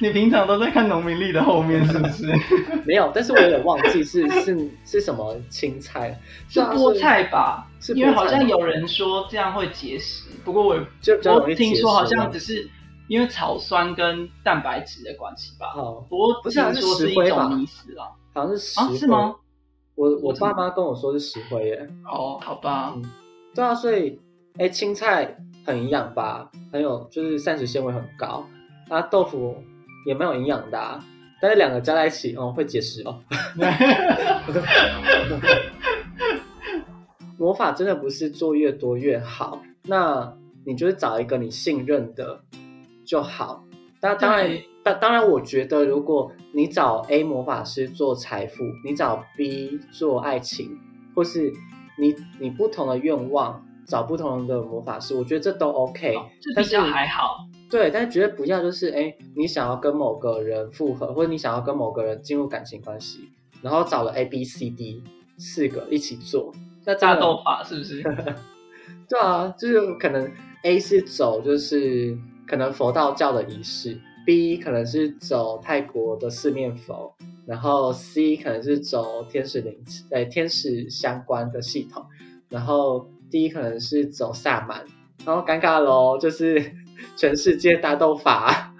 [0.00, 2.26] 你平常都在看农民历的后面是不是？
[2.84, 7.68] 没有，但是我有点忘记是 是是什么青菜，是菠菜吧？
[7.80, 12.68] 是因为好像有人说这样会结石，不过我就我听说好像只是
[13.06, 15.72] 因为草酸跟蛋白质的关系吧。
[15.76, 18.88] 哦，不过不是说是一种迷思啊，好像是石啊？
[18.96, 19.34] 是吗？
[19.94, 21.88] 我我爸妈跟我说是石灰耶。
[22.04, 22.96] 哦，好吧。
[23.54, 24.20] 对啊，所以
[24.58, 25.36] 哎，青菜。
[25.68, 28.42] 很营养吧，很有就是膳食纤维很高，
[28.88, 29.62] 啊豆腐
[30.06, 31.00] 也蛮有营养的，
[31.42, 33.20] 但是两个加在一起哦会结石哦。
[37.36, 42.40] 魔法真的不是做越多越好，那你就是找一个你信任的
[43.06, 43.62] 就好。
[44.00, 50.78] 当当然当当然，我觉得如果你找 A 魔法师做财富，你找 B 做爱情，
[51.14, 51.52] 或是
[51.98, 53.62] 你你不同的愿望。
[53.88, 56.14] 找不同的魔法师，我觉得这都 OK，
[56.54, 57.38] 这比较还好。
[57.70, 63.30] 对，但是绝对不要就是，哎，你想要跟某个人复合，或者你想要跟某个人进入感情关系，
[63.62, 65.02] 然后找了 A、B、C、D
[65.38, 66.52] 四个一起做，
[66.84, 68.02] 那大斗法是不是？
[69.08, 70.30] 对啊，就是可能
[70.64, 72.16] A 是走就是
[72.46, 77.14] 可能佛道教的仪式，B 可能是走泰国的四面佛，
[77.46, 79.78] 然后 C 可能是走天使灵
[80.10, 82.04] 呃天使相关的系统，
[82.48, 84.84] 然后 D 可能是走萨满，
[85.24, 86.72] 然后尴尬喽，就是
[87.16, 88.72] 全世界大斗法，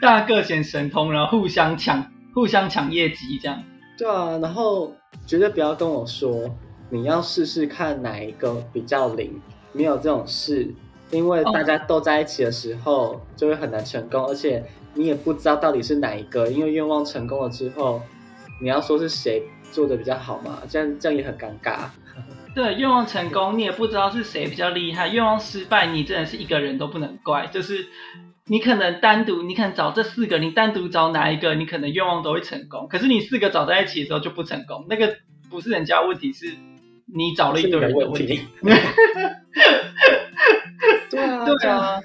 [0.00, 3.62] 大家各显神通，然后互相抢互相抢业绩这样。
[3.96, 4.92] 对啊，然后
[5.26, 6.48] 绝对不要跟我说。
[6.90, 9.38] 你要试试看哪一个比较灵，
[9.74, 10.74] 没有这种事，
[11.10, 14.64] 因为大家都在一起的时候就会很难成功，而且
[14.94, 18.00] 你也不知道到底是哪一个，因为愿望成功了之后，
[18.62, 21.90] 你要说是谁做的比较好嘛，这样这样也很尴尬。
[22.54, 27.86] 对，愿望成功你也不知道是谁比较厉害，愿望失败你真的是一个人都不能怪，就是
[28.46, 35.16] 你可能单独，你可能找这四个，你单独找哪一个，你可能愿望都会成功，可是你四个找在一起的时候就不成功，那个
[35.50, 36.54] 不是人家问题是。
[37.10, 38.38] 你找了一堆人的问题，
[41.08, 41.98] 对啊，对啊，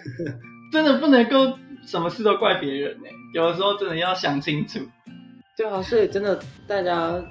[0.71, 3.09] 真的不能够什么事都怪别人呢。
[3.33, 4.79] 有的时候真的要想清楚。
[5.57, 7.21] 对啊，所以真的大家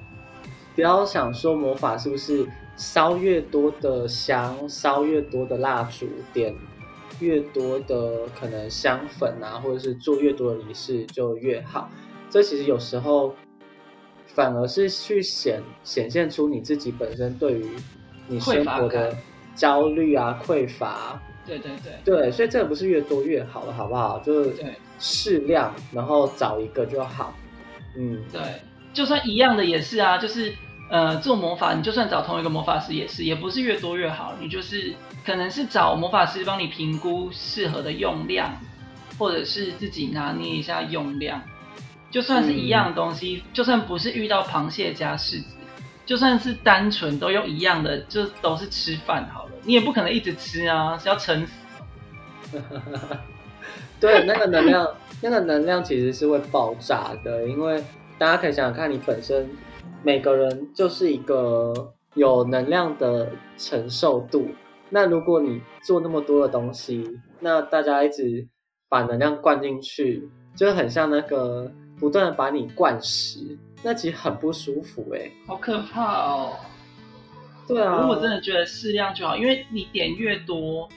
[0.75, 6.55] 不要想说魔法是不是烧越多的香，烧越多的蜡烛，点
[7.19, 11.89] 越多的可能香粉啊，或者是做越多的仪式就越好。
[12.29, 13.33] 这其实有时候。
[14.35, 17.69] 反而是去显显现出你自己本身对于
[18.27, 19.15] 你生活的
[19.53, 21.21] 焦虑啊、匮乏。
[21.45, 21.93] 对对对。
[22.03, 24.17] 对，所以这个不是越多越好的，好不好？
[24.25, 24.55] 就是
[24.97, 27.35] 适量，然后找一个就好。
[27.95, 28.41] 嗯，对。
[28.93, 30.53] 就算一样的也是啊，就是
[30.89, 34.33] 呃，做魔法，你就算找同一个魔法师也是，也不是越多越好。
[34.39, 34.93] 你就是
[35.25, 38.55] 可能是找魔法师帮你评估适合的用量，
[39.17, 41.41] 或者是自己拿捏一下用量。
[42.11, 45.55] 就算是一样东西，就算不是遇到螃蟹加柿子，
[46.05, 49.51] 就算是单纯都用一样的，就都是吃饭好了。
[49.63, 52.59] 你也不可能一直吃啊，是要撑死。
[53.99, 54.87] 对，那个能量，
[55.21, 57.83] 那个能量其实是会爆炸的，因为
[58.17, 59.49] 大家可以想想看，你本身
[60.03, 64.47] 每个人就是一个有能量的承受度。
[64.89, 68.47] 那如果你做那么多的东西，那大家一直
[68.89, 71.71] 把能量灌进去，就很像那个。
[71.99, 76.53] 不断的把你灌食，那其实很不舒服哎，好可怕哦。
[77.65, 80.89] 对啊，如果真的觉得适量就好，因为你点越多，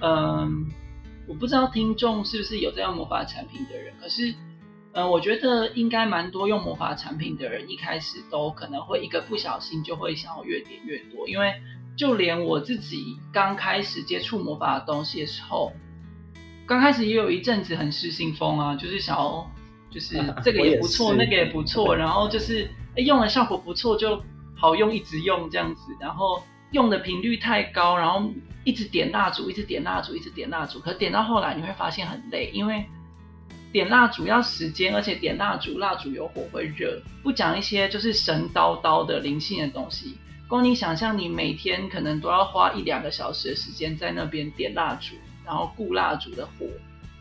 [0.00, 0.66] 嗯，
[1.26, 4.32] 我不知道听众是不是有在用魔法产品的人，可是，
[4.98, 11.54] 嗯，我觉得应该蛮多用魔法产品的人，一开始都可能会一个不小心就会想要越点越多，因为
[11.96, 15.72] 就连我自己刚开始接触魔法的东西的时候，
[16.66, 19.48] 刚开始也有一阵子很失心疯啊，就是想要。
[19.90, 24.22] 就是 这个也不错，那个也不错，然后就是哎用了效果不错就
[24.54, 26.42] 好用，一直用这样子，然后
[26.72, 28.22] 用的频率太高，然后
[28.64, 32.84] 一直点蜡烛，一直点蜡烛，一直点蜡烛，可点到后来你会发现很累，因为
[33.72, 40.16] 点蜡烛要时间，而且点蜡烛蜡烛有火会热，不讲一些就是神叨叨的灵性的东西，
[40.46, 45.14] 光你想象你每天可能都要花一两个小时的时间在那边点蜡烛，
[45.44, 46.66] 然后顾蜡烛的火。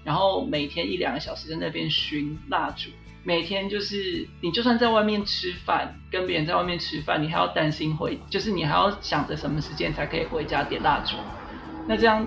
[0.03, 2.89] 然后每天一两个小时在那边熏蜡烛，
[3.25, 11.17] 每天就是你就算在外面吃饭，跟别人在外面吃饭，你还要担心回，就是你还要想着什么时间才可以回家点蜡烛。
[11.89, 12.25] 那这样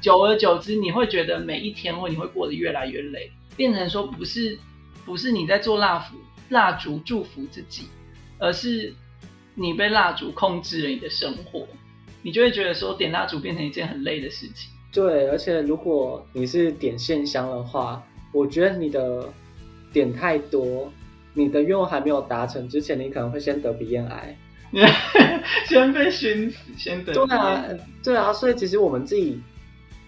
[0.00, 3.30] 久而久之，你会觉得每一天或你会过得越来越累，
[3.60, 4.58] 变成说不是
[5.04, 6.16] 不是你在做蜡烛
[6.48, 7.84] 蜡烛祝福自己，
[8.38, 8.90] 而是
[9.54, 11.68] 你被蜡烛控制了你的生活，
[12.22, 14.70] 你就会觉得说点蜡烛变成一件很累的事情。
[14.90, 18.02] 对，而且如果你是点线香的话，
[18.32, 19.30] 我觉得你的
[19.92, 20.90] 点太多，
[21.34, 24.34] 你的愿望还没有达成之前，你可能会先得鼻咽癌，
[25.68, 27.12] 先被熏死，先得。
[27.12, 27.64] 对啊，
[28.02, 29.38] 对啊，所以其实我们自己，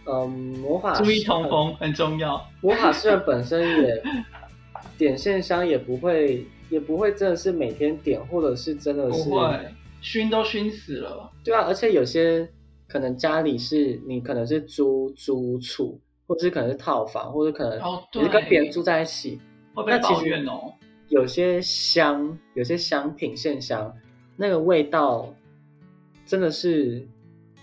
[0.07, 0.29] 嗯，
[0.59, 2.45] 魔法注意通风很重要。
[2.61, 4.03] 魔法师本身也
[4.99, 9.59] 点线香也不会，也不会真的是每天点，或者是真的是不会
[10.01, 11.31] 熏都熏死了。
[11.45, 12.49] 对啊，而且有些。
[12.89, 17.79] 可能家里是你可能是租租处，或者是可能是套房，或者可能
[18.13, 19.41] 你是跟别人住在一起，
[19.87, 20.75] 那其实哦，
[21.09, 23.91] 有些香，有些香品线香，
[24.37, 25.35] 那个味道
[26.27, 27.09] 真的是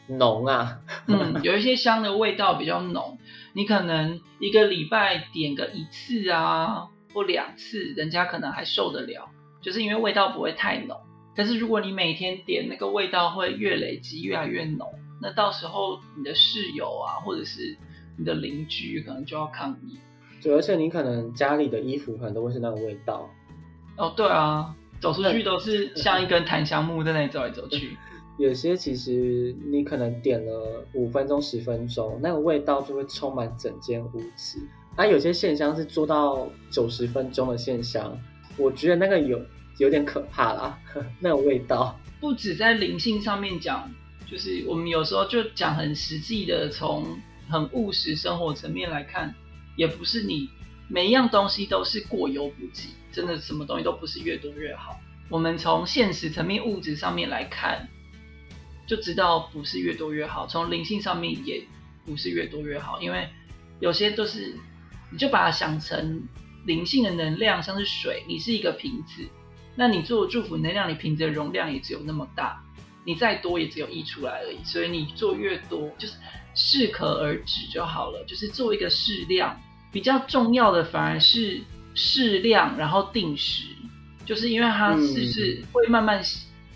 [0.10, 0.80] 浓啊。
[1.08, 3.18] 嗯，有一些香的味道比较浓，
[3.54, 9.30] 你可能一个礼拜点个一次啊，或两次，人家可能还受得了，
[9.62, 10.98] 就是因为味道不会太浓。
[11.36, 14.92] 但是如果你每天点，那个味道会越累积越来越浓。
[15.22, 17.78] 那到时候你的室友啊，或者是
[18.18, 19.98] 你的邻居，可能就要抗议。
[20.42, 23.30] 对，而且你可能家里的衣服可能都会是那个味道，
[23.98, 27.98] 哦，对啊，走出去都是像一根檀香木在那里走来走去。
[28.40, 34.58] 有些其实你可能点了五分钟、十分钟，那个味道就会充满整间屋子。
[34.98, 38.18] 那有些线香是做到九十分钟的线香，
[38.56, 39.42] 我觉得那个有
[39.78, 40.80] 有点可怕啦，
[41.20, 42.00] 那个味道。
[42.22, 43.92] 不止在灵性上面讲，
[44.26, 47.20] 就是我们有时候就讲很实际的，从
[47.50, 49.36] 很务实生活层面来看，
[49.76, 50.48] 也不是你
[50.88, 54.98] 每一样东西都是过犹不及，真的什么东西都不是越多越好。
[55.30, 57.90] 我们从现实层面、物质上面来看。
[58.90, 61.64] 就知道不是越多越好，从灵性上面也
[62.08, 63.30] 不是越多越好，因为
[63.80, 64.58] 有些都是，
[65.12, 66.24] 你就把它想成
[66.66, 69.22] 灵性的能量，像是水，你是一个瓶子，
[69.76, 72.60] 那你做祝福能量，你瓶子的容量也只有那么大，
[73.06, 76.16] 你再多也只有溢出来而已，所以你做越多，就是
[76.56, 79.56] 适可而止就好了，就是做一个适量，
[79.92, 81.62] 比较重要的反而是
[81.94, 83.66] 适量，然后定时，
[84.26, 86.24] 就是因为它是是会慢慢，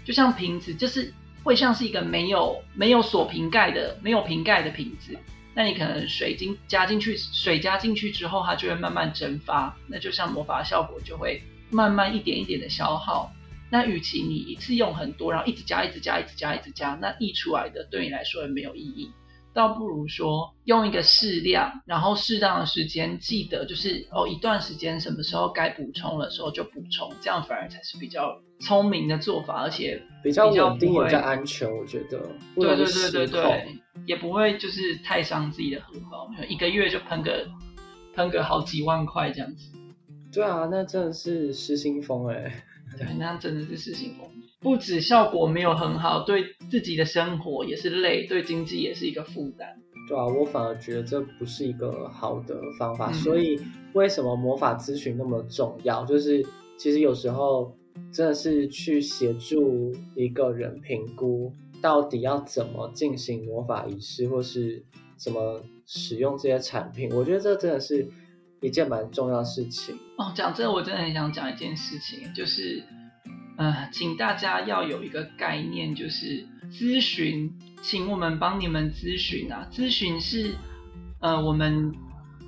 [0.05, 1.11] 就像瓶子，就是。
[1.43, 5.17] 会像是一个没有没有锁瓶盖的没有瓶盖的瓶子，
[5.53, 13.31] 那你可能水晶加进去，水加进去之后，它就会慢慢蒸发，那就像魔法效果就会慢慢一点一点的消耗。
[13.69, 19.11] 那与其你一次用很多，然后一直加一直加一直加一直加，那溢出来的对你来说也没有意义。
[19.53, 32.19] 倒不如说用一个适量，然后适当的时间，记得就是哦一段时间什么时候该补充的时候就补充，这样反而才是比较聪明的做法，而且比较稳定也比较安全，我觉得。
[32.55, 33.67] 对对对对对，
[34.05, 37.47] 也不会就是太伤自己的荷包，一个月就喷个
[38.15, 39.71] 喷个好几万块这样子。
[40.31, 42.63] 对啊，那真的是失心疯哎。
[42.97, 44.27] 对，那真的是失心疯。
[44.63, 49.67] 不止效果没有很好，对自己的生活也是累，对经济也是一个负担。
[50.07, 53.11] 对啊，我反而觉得这不是一个好的方法。
[53.11, 53.59] 所以
[53.93, 56.05] 为什么魔法咨询那么重要？
[56.05, 56.45] 就是
[56.77, 57.75] 其实有时候
[58.13, 61.51] 真的是去协助一个人评估
[61.81, 64.83] 到底要怎么进行魔法仪式，或是
[65.17, 67.09] 怎么使用这些产品。
[67.13, 68.07] 我觉得这真的是
[68.61, 69.95] 一件蛮重要的事情。
[70.17, 72.81] 哦，讲真的，我真的很想讲一件事情，就是。
[73.55, 79.67] 呃，请大家要有一个概念，就是咨询，请我们帮你们咨询啊。
[79.71, 80.55] 咨询是，
[81.19, 81.93] 呃，我们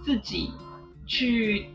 [0.04, 0.52] 自己
[1.06, 1.68] 去，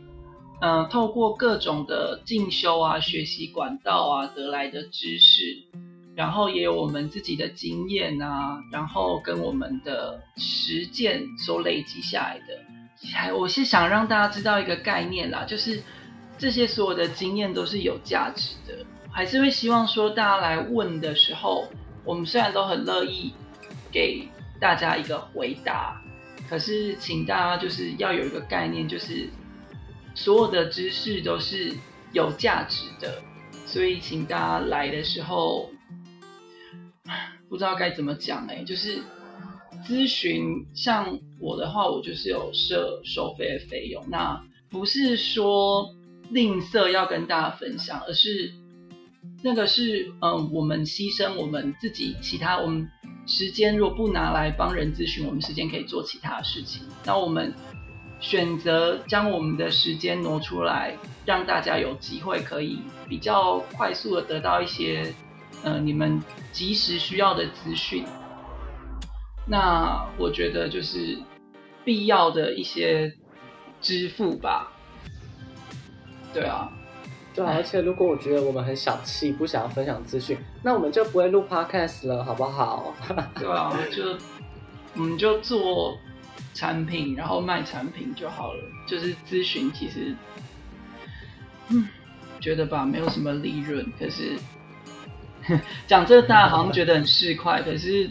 [0.59, 5.63] 呃，透过各种的进修啊、学习管道啊得来的知识，
[6.13, 12.59] 然后也有我们自己的经验啊，然后跟我们的实践所累积下来的。
[13.13, 15.81] 还，我是想让大家知道一个概念啦，就是
[16.37, 18.85] 这些所有的经验都是有价值的。
[19.13, 21.67] 还是会希望说，大家来问的时候，
[22.05, 23.33] 我们虽然都很乐意
[23.91, 24.27] 给
[24.59, 26.01] 大家一个回答，
[26.49, 29.29] 可是请大家就是要有一个概念，就是
[30.15, 31.75] 所有的知识都是
[32.13, 33.21] 有价值的，
[33.65, 35.69] 所以请大家来的时候，
[37.49, 38.99] 不知道该怎么讲哎，就是
[39.85, 45.93] 咨询像我的话，我就是有设收费的费用，那不是说
[46.29, 48.53] 吝啬要跟大家分享，而是。
[49.43, 52.89] 那个是，嗯，我们牺牲我们自己其他，我们
[53.25, 56.83] 时间如果不拿来帮人咨询，我们时间可以做其他的事情。
[57.05, 57.53] 那我们
[58.19, 60.95] 选择将我们的时间挪出来，
[61.25, 65.13] 让大家有机会可以比较快速的得到一些，
[65.63, 68.05] 呃，你们及时需要的资讯。
[69.47, 71.17] 那我觉得就是
[71.83, 73.11] 必要的一些
[73.81, 74.71] 支付吧。
[76.33, 76.71] 对啊。
[77.33, 82.93] 对，而且如果我觉得我们很小气，不想要分享资讯，那我们就不会录 podcast 了，好不好？
[83.39, 84.03] 对啊，就
[84.95, 85.97] 我们就做
[86.53, 88.59] 产品，然后卖产品就好了。
[88.85, 90.13] 就是咨询，其实，
[91.69, 91.87] 嗯，
[92.41, 93.85] 觉得吧，没有什么利润。
[93.97, 94.35] 可是
[95.87, 98.09] 讲这大家好像觉得很市侩，可是，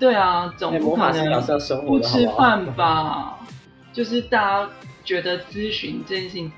[0.00, 1.40] 对啊，总不可能
[1.86, 3.38] 不吃饭吧？
[3.92, 4.70] 就是大家
[5.04, 6.50] 觉得咨询这件事情。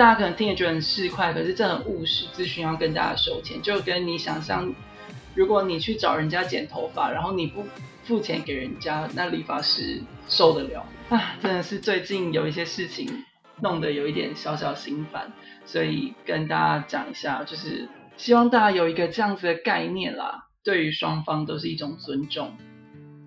[0.00, 2.24] 大家可能听也觉得很市侩，可是这很务实。
[2.28, 4.74] 咨询要跟大家收钱，就跟你想象，
[5.34, 7.66] 如果你去找人家剪头发，然后你不
[8.04, 11.36] 付钱给人家，那理发师受得了啊？
[11.42, 13.06] 真的是最近有一些事情
[13.60, 15.30] 弄得有一点小小心烦，
[15.66, 17.86] 所以跟大家讲一下，就是
[18.16, 22.56] 希望大家有一个这样子的概念啦，对于双方都是一种尊重。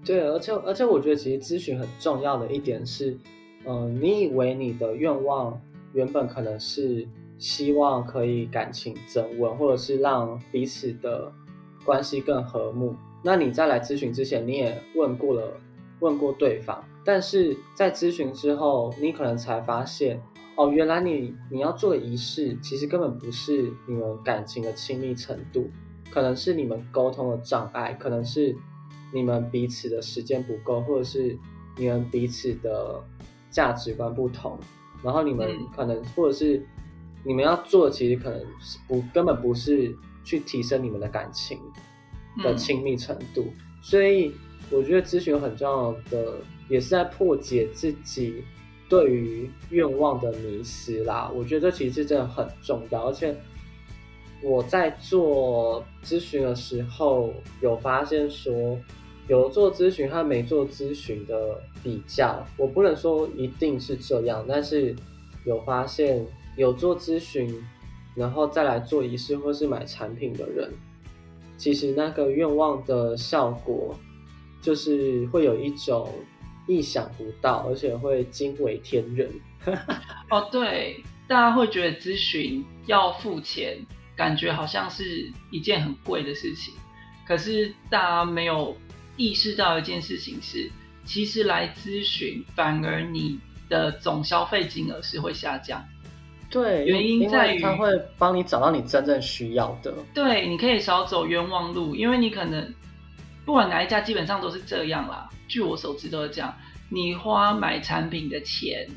[0.04, 3.16] 对，而且而且我觉得其实咨询很重要的一点是，
[3.64, 5.62] 嗯，你以为你的愿望。
[5.94, 11.32] 原本可能是希望可以感情增温，或者是让彼此的
[11.86, 12.96] 关系更和睦。
[13.24, 15.54] 那你在来咨询之前，你也问过了，
[16.00, 20.22] 问过对方，但是在咨询之后，你可能才发现，
[20.56, 25.70] 哦，原来你你要做的仪式，其实根本不是你们感情的亲密程度，
[26.12, 28.56] 可能是你们沟通的障碍，可能是
[29.14, 31.38] 你们彼此的时间不够，或者是
[31.78, 33.02] 你们彼此的
[33.50, 34.60] 价值观不同，
[35.04, 36.66] 然后你们可能或者是
[37.24, 38.42] 你们要做，其实可能
[38.88, 41.60] 不根本不是去提升你们的感情
[42.44, 43.46] 的亲密程度，
[43.82, 44.34] 所以
[44.72, 46.38] 我觉得咨询很重要的，
[46.70, 48.44] 也是在破解自己。
[48.90, 53.08] 对于愿望的迷失啦，我觉得这其实真的很重要。
[53.08, 53.36] 而且
[54.44, 58.78] 我在做咨询的时候，有发现说，
[59.28, 64.96] 有做咨询和没做咨询的比较，我不能说一定是这样，但是
[65.46, 66.26] 有发现
[66.58, 67.64] 有做咨询，
[68.16, 70.72] 然后再来做仪式或是买产品的人，
[71.58, 73.96] 其实那个愿望的效果，
[74.62, 76.10] 就是会有一种。
[76.66, 79.30] 意想不到，而且会惊为天人。
[80.30, 86.74] 哦，对，大家会觉得咨询要付钱，感觉好像是一件很贵的事情。
[87.28, 88.74] 可是大家没有
[89.18, 90.72] 意识到一件事情是，
[91.06, 93.40] 其实来咨询反而你
[93.70, 95.84] 的总消费金额是会下降。
[96.50, 99.92] 对，原因在于他会帮你找到你真正需要的。
[100.14, 102.74] 对，你可以少走冤枉路，因为你可能
[103.44, 105.30] 不管哪一家，基本上都是这样啦。
[105.48, 106.56] 据我所知都是这样，
[106.90, 108.88] 你花买产品的钱，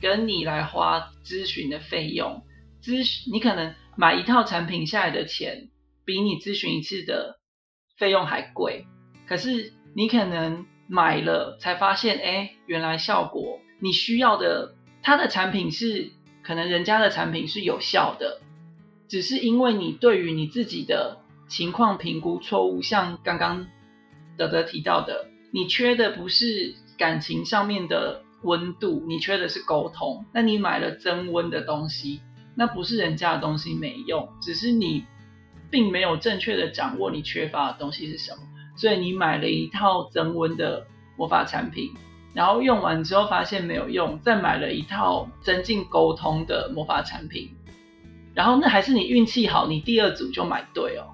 [0.00, 2.42] 跟你来花咨询的费用，
[2.82, 5.68] 咨询你可能买一套产品下来的钱，
[6.06, 7.38] 比你咨询一次的
[7.98, 8.86] 费用还贵。
[9.28, 16.10] 可是你可能买了才发现，哎，原来效果你需要的，他的产品是
[16.42, 18.40] 可能人家的产品是有效的，
[19.06, 23.66] 只是因为你对于你自己的情况评估错误，像刚刚
[24.36, 25.26] 德德提到的。
[25.50, 30.26] 你缺的不是感情上面的温度，你缺的是沟通。
[30.34, 32.20] 那你买了增温的东西，
[32.54, 35.04] 那不是人家的东西没用，只是你
[35.70, 38.42] 并没有正确的掌握你缺乏的东西是什么。
[38.78, 41.92] 所以你买了一套增温的魔法产品，
[42.32, 47.50] 然后用完之后发现没有用，再买了一套增进沟通的魔法产品，
[48.34, 51.04] 然后那还是你运气好，你第二组就买对哦。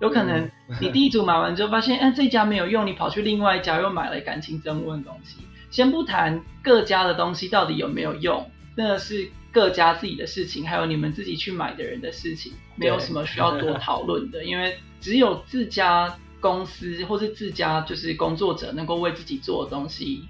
[0.00, 0.50] 有可能
[0.80, 5.36] 你第一组买完之后发现，哎，这家没有用，你跑去另外一家又买了感情增温的东西。
[5.70, 8.44] 先不谈各家的东西到底有没有用，
[8.76, 14.44] 那是各家自己的事情，还有你们自己去买的人的事情，没有什么需要多讨论的。
[14.44, 16.12] 因为只有自家
[16.42, 20.28] 公司或是自家就是工作者能够为自己做的东西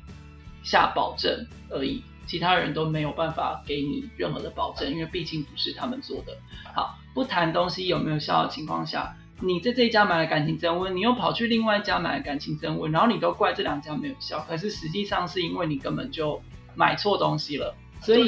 [0.63, 6.37] 下保证而已，其他人都没有办法给你任何的保证，因为毕竟不是他们做的。
[6.75, 9.17] 好，不谈东西有没有效的情况下。
[9.45, 16.41] 你在这一家买了感情增温，你又跑去另外一家买了感情增温，然后你都怪这两家没有效，可是实际上是因为你根本就
[16.77, 17.75] 买错东西了。
[18.01, 18.23] 所以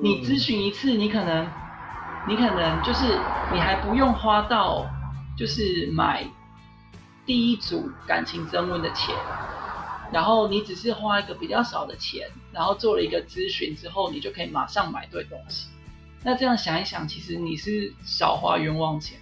[0.00, 1.44] 你咨询一次，你可能
[2.28, 3.18] 你可能就是
[3.52, 4.86] 你还不用花到
[5.36, 6.24] 就是买
[7.26, 9.14] 第一组感情增温的钱，
[10.12, 15.68] 然后你只是花一个比较少的钱，然后做了一个咨询之后，你就可以马上买对东西。
[16.22, 19.18] 那这样想一想，其实你是少花冤枉钱。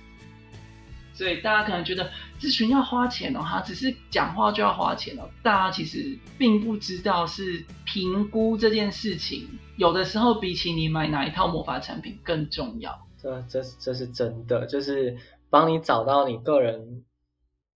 [1.14, 5.28] 所以大家可能觉得咨询要花钱哦，哈，只是讲话就要花钱哦。
[5.42, 9.46] 大家其实并不知道是评估这件事情，
[9.76, 12.98] 有的时候比起你买哪一套魔法产品更重要。
[13.20, 15.16] 这这这是真的，就是
[15.50, 17.05] 帮你找到你个人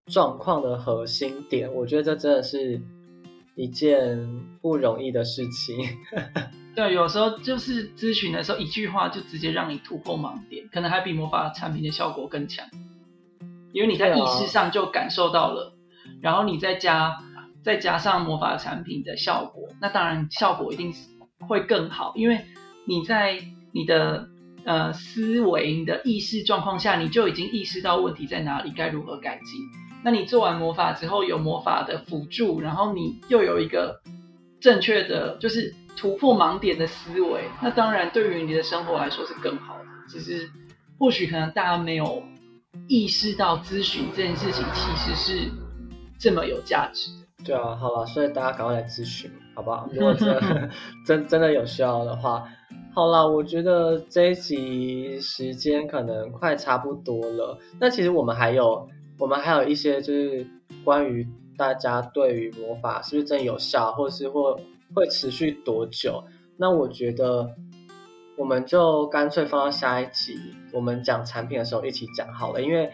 [0.07, 1.73] 状况的核心点。
[1.75, 2.81] 我觉得这真的是
[3.55, 5.77] 一件不容易的事情。
[6.77, 12.67] 对，有时候就是咨询的时候，一句话就直接让你突破盲点，可能还比魔法产品的效果更强。
[13.73, 15.75] 因为你在意识上就感受到了，
[16.21, 17.19] 然后你再加
[17.63, 20.93] 再加上魔法产品的效果，那当然效果一定
[21.49, 22.13] 会更好。
[22.15, 22.45] 因为
[22.87, 23.39] 你在
[23.73, 24.29] 你的
[24.65, 29.86] 呃思维、的意识状况下，你就已经意识到问题在哪里，该如何改进。
[30.07, 34.01] 那你做完魔法之后，有魔法的辅助，然后你又有一个
[34.61, 39.85] 正确的就是突破盲点的思维，那当然对于你的生活来说是更好的。
[40.09, 40.49] 只是
[40.97, 42.23] 或许可能大家没有。
[42.89, 45.51] 意识到咨询这件事情其实是
[46.21, 47.11] 这么有价值。
[47.43, 49.89] 对啊，好了，所以大家赶快来咨询，好不好？
[49.91, 50.39] 如果真
[51.07, 52.45] 真真的有需要的话，
[52.95, 57.59] 好了，我觉得这一集时间可能快差不多了。
[57.81, 58.87] 那其实我们还有，
[59.19, 60.47] 我们还有一些就是
[60.85, 64.59] 关于大家对于魔法是不是真有效，或是或
[64.95, 66.25] 会持续多久？
[66.57, 67.55] 那我觉得。
[68.39, 70.39] 我们就干脆放到下一集，
[70.71, 72.61] 我们讲产品的时候一起讲好了。
[72.61, 72.93] 因为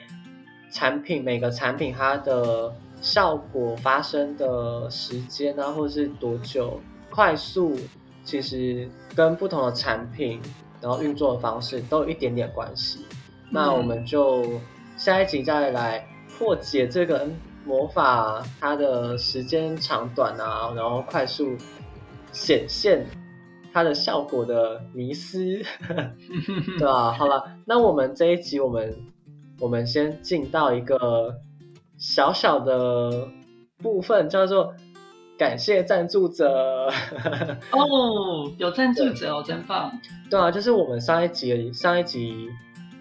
[0.70, 6.78] 产品每个产品它的效果发生的时间啊，或者是多久，
[7.10, 7.76] 快速
[8.22, 10.40] 其实跟不同的产品，
[10.80, 13.04] 然后运作的方式都有一点点关系。
[13.50, 14.46] 那我们就
[14.96, 16.06] 下一集再来
[16.42, 17.28] 破解这个
[17.64, 21.56] 魔法它的时间长短啊，然后快速
[22.32, 23.06] 显现
[23.72, 25.38] 它的效果的迷思，
[26.78, 27.12] 对吧？
[27.12, 28.92] 好了，那我们这一集我们
[29.60, 31.36] 我们先进到一个
[31.96, 33.28] 小小的
[33.78, 34.74] 部分，叫做。
[35.38, 36.88] 感谢赞助者
[37.72, 39.90] 哦，有赞助者哦，真棒。
[40.30, 42.48] 对啊，就是我们上一集上一集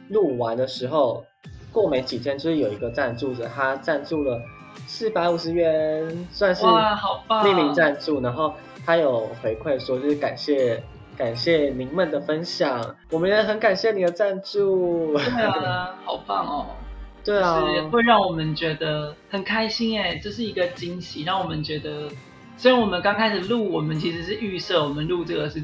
[0.09, 1.23] 录完的时候，
[1.72, 4.41] 过没几天，就是有一个赞助者，他赞助了
[4.88, 8.22] 四百五十元，算是匿名赞助。
[8.22, 8.53] 然后
[8.86, 10.84] 他有回馈说，就是感谢
[11.17, 15.17] 感谢您们的分享，我们也很感谢你的赞助。
[15.17, 16.65] 对啊，好棒哦。
[17.24, 17.61] 对啊，
[17.91, 22.09] 会让我们觉得很开心哎，这是一个惊喜，让我们觉得。
[22.57, 25.63] 虽然我们刚开始录，我们其实是预设我们录这个是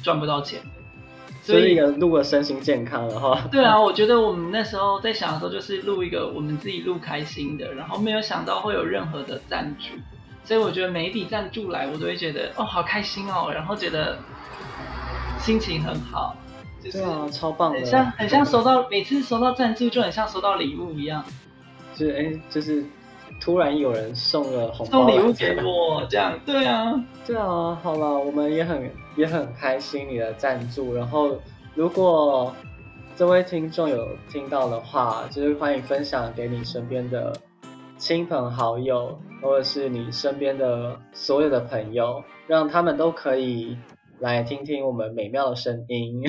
[0.00, 0.66] 赚不到钱的，
[1.46, 9.94] 所以录个身心健康的话，对啊，我觉得我们那时候在想的时候，就是录一个我们自己录开心的，然后没有想到会有任何的赞助，
[10.42, 14.18] 所以我觉得每一笔赞助来，我都会觉得哦，好开心哦，然后觉得
[15.38, 16.36] 心情很好，
[16.82, 21.24] 对啊，超棒的，很像很像收到每次收到赞助，就很像收到礼物一样，
[21.94, 22.84] 就是哎，就是。
[23.40, 30.94] 突然有人送了红包，送礼物给我，这样对啊，对啊，好了，我们也很也很开心你的赞助。
[30.94, 31.36] 然后，
[31.74, 32.54] 如果
[33.14, 37.32] 这位听众有听到的话，就是欢迎分享给你身边的
[37.96, 43.76] 亲朋好友，或者是你身边的所有的朋友，让他们都可以
[44.18, 46.22] 来听听我们美妙的声音，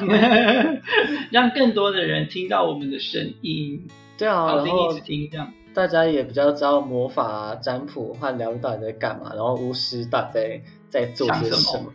[1.30, 3.86] 让更多的人听到我们的声音。
[4.18, 5.52] 对啊，然后一直听这样。
[5.74, 11.92] 大家也比较知道魔法、占卜和疗愈到底在干嘛，然后巫师到底在在做些什么？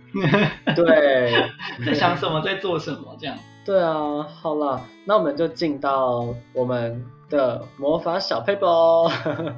[0.76, 1.32] 对，
[1.86, 3.16] 在想什么，在 做什么？
[3.18, 3.38] 这样。
[3.66, 9.10] 对啊，好了，那我们就进到我们的魔法小配播。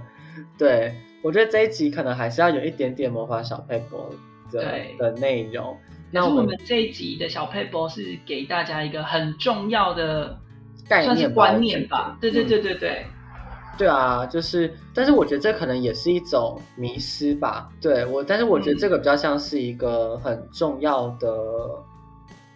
[0.57, 0.93] 对，
[1.23, 4.13] 我觉得这一集可能还是要有一点点魔法小配播
[4.51, 4.63] 的
[4.99, 5.75] 的内容。
[6.11, 10.37] 那我们这一集的小配播是给大家一个很重要的
[10.87, 12.17] 概念观念吧？
[12.21, 13.05] 对对对对对。
[13.81, 17.67] 对啊，就是，但是我觉得这可能也是一种迷失吧。
[17.81, 21.27] 对我，但是我觉得这个比较像是一个很重要的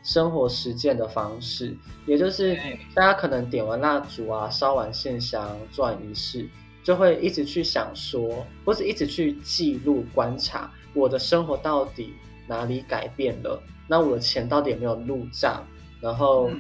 [0.04, 2.56] 生活实践的方式，也就是
[2.94, 6.48] 大家可能点完蜡烛啊，烧完线香，做完仪式，
[6.84, 12.14] 就会一直去想说，或者一直去记录观察我的生活到底
[12.48, 15.66] 哪里改变了，那我的钱到底有没有入账，
[16.00, 16.52] 然后。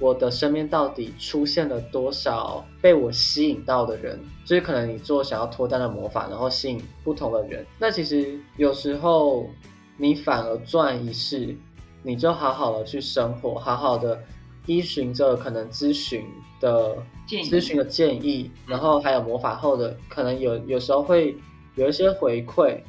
[0.00, 4.18] 我的身边到底出现了多少被我吸引到的人？
[4.46, 7.64] 就是可能你做想要脱单的魔法，然后吸引不同的人。
[7.78, 9.46] 那其实有时候
[9.98, 11.54] 你反而转一世，
[12.02, 14.18] 你就好好的去生活，好好的
[14.64, 16.24] 依循着可能咨询
[16.62, 16.96] 的
[17.28, 21.36] 咨询的建议，然后还有魔法后的可能有有时候会
[21.74, 22.80] 有一些回馈，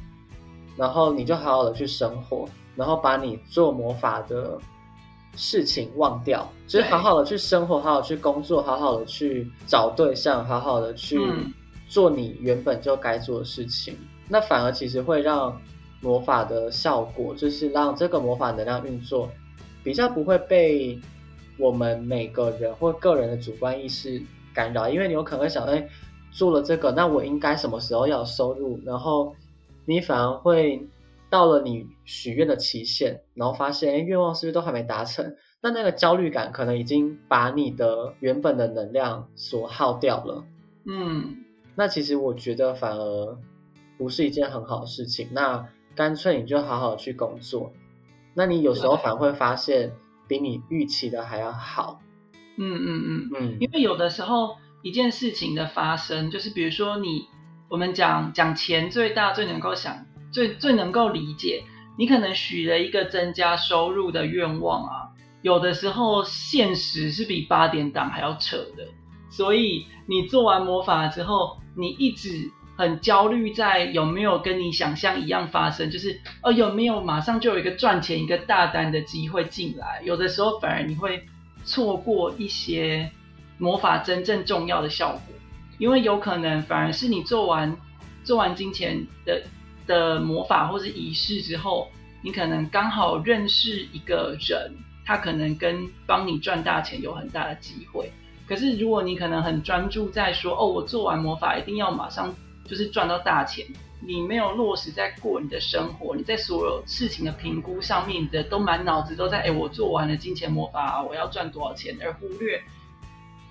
[0.78, 4.58] 然后你就好好的去生活，然后把你做魔法的。
[5.34, 11.18] 事情忘掉，就是好好的去生活，好好去工作，好好的去找对象，好好的去
[11.88, 13.96] 做你原本就该做的事情。
[14.28, 15.58] 那反而其实会让
[16.00, 19.28] 魔法的效果，就是让这个魔法能量运作
[19.82, 20.98] 比较不会被
[21.58, 24.22] 我们每个人或个人的主观意识
[24.52, 24.88] 干扰。
[24.88, 25.88] 因为你有可能会想，哎，
[26.30, 28.78] 做了这个，那我应该什么时候要收入？
[28.84, 29.34] 然后
[29.86, 30.86] 你反而会。
[31.32, 35.34] 到了你许愿的期限，然后发现，哎，愿望是不是都还没达成？
[35.62, 40.44] 那那个焦虑感可能已经把你的原本的能量所耗掉了。
[40.84, 41.38] 嗯，
[41.74, 43.38] 那其实我觉得反而
[43.96, 45.28] 不是一件很好的事情。
[45.32, 47.72] 那干脆你就好好去工作。
[48.34, 49.92] 那你有时候反而会发现，
[50.28, 52.02] 比你预期的还要好。
[52.58, 57.24] 嗯嗯嗯嗯，因为有的时候一件事情的发生，就是比如说你，
[57.70, 60.04] 我们讲讲钱最大最能够想。
[60.32, 61.62] 最最能够理解，
[61.98, 65.08] 你可能许了一个增加收入的愿望啊，
[65.42, 68.88] 有的时候现实是比八点档还要扯的，
[69.30, 81.22] 所以你做完魔法之后，你一直很焦虑，在有没有跟你想象一样发生，就是哦有没有马上就有一个赚钱一个大单的机会进来，有的时候反而你会
[81.64, 83.10] 错过一些
[83.58, 85.20] 魔法真正重要的效果，
[85.78, 87.76] 因为有可能反而是你做完
[88.24, 89.42] 做完金钱的。
[89.92, 91.88] 的魔法或是仪式之后，
[92.22, 94.72] 你可能刚好认识一个人，
[95.04, 98.10] 他可能跟帮你赚大钱有很大的机会。
[98.48, 102.34] 可是如果你可能很专注在说，哦，我做完魔法一定要马上
[102.64, 103.66] 就是赚到大钱，
[104.00, 112.60] 你没有落实在过你的生活，你在所有事情的评估上面你的都满脑子都在，哎，我做完了金钱魔法，我要赚多少钱，而忽略，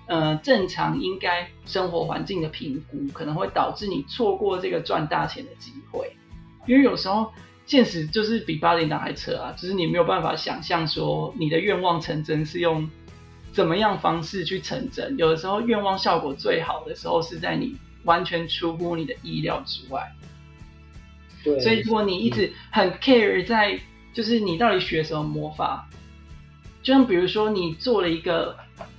[0.06, 6.14] 呃，正常应该生活环境的评估，可能会导致你错过这个赚大钱的机会，
[6.66, 7.32] 因为有时候
[7.66, 12.88] 现实就是比八点档还扯啊，就是你没有办法想象说你的愿望成真是用。
[13.54, 15.14] 怎么样方式去成真？
[15.18, 20.10] 有的时候愿望效果最好的时候是在你完全出乎你的意料之外。
[21.44, 23.78] 对，所以如果你一直很 care 在，
[24.14, 25.86] 就是你到底学什么魔法？
[26.82, 28.56] 就像比如说你做了一个，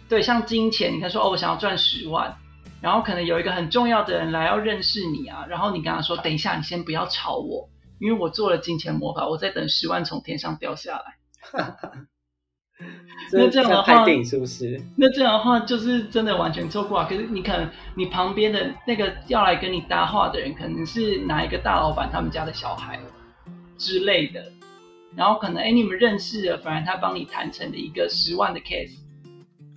[0.08, 2.38] 对，像金钱，你看说哦，我想要赚十万，
[2.84, 11.16] 然后可能有一个很重要的人来要认识你啊，然后你跟他说，等一下，你先不要吵我，因为我做了金钱魔法，我在等十万从天上掉下来。
[13.32, 14.82] 那这样的话，是不是？
[14.98, 17.08] 那这样的话，就是真的完全错过啊！
[17.10, 23.00] 可是你可能，你旁边的那个要来跟你搭话的人，可能是哪一个大老板他们家的小孩
[23.78, 24.52] 之类的，
[25.16, 28.98] 然后可能哎，你们认识了，反而他帮你谈成了一个十万的 case，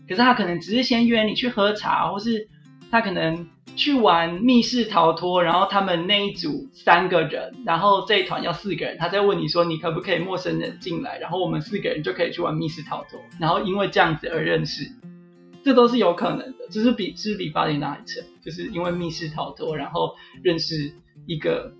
[0.09, 2.49] 可是他可能只是先约你去喝茶，或是
[2.91, 3.47] 他可能。
[3.75, 14.91] 去玩密室逃脱，然后他们那一组三个人，然后这一团要四个人，他在问你说你可不可以陌生人进来，然后我们四个人就可以去玩密室逃脱，然后因为这样子而认识，
[15.63, 20.91] 这都是有可能的，只是比是比八点档还扯，就是因为密室逃脱，然后认识
[21.27, 21.75] 一个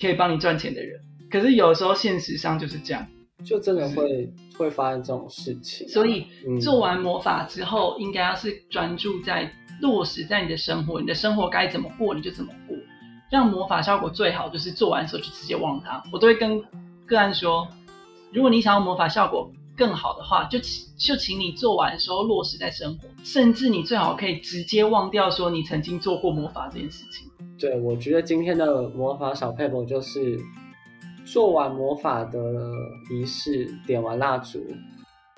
[0.00, 0.98] 可以帮你赚钱的人，
[1.30, 3.06] 可是有时候现实上就是这样，
[3.44, 4.28] 就真的会
[4.58, 6.26] 会发生这种事情，所以
[6.60, 9.52] 做完魔法之后，应该要是专注在。
[9.80, 12.76] 落实在你的生活，你的生活该怎么过你就怎么过。
[13.28, 16.02] 让魔法效果最好，就是做完的时候就直接忘它。
[16.12, 16.62] 我都会跟
[17.06, 17.66] 个案说，
[18.32, 20.58] 如果你想要魔法效果更好的话，就
[20.96, 27.28] 就请你做完的时候落实在生活，甚至你最好可以直接忘掉说你曾经做过魔法这件事情。
[27.58, 30.38] 对，我觉得今天的魔法小配博就是
[31.24, 32.38] 做完魔法的
[33.10, 34.64] 仪式，点完蜡烛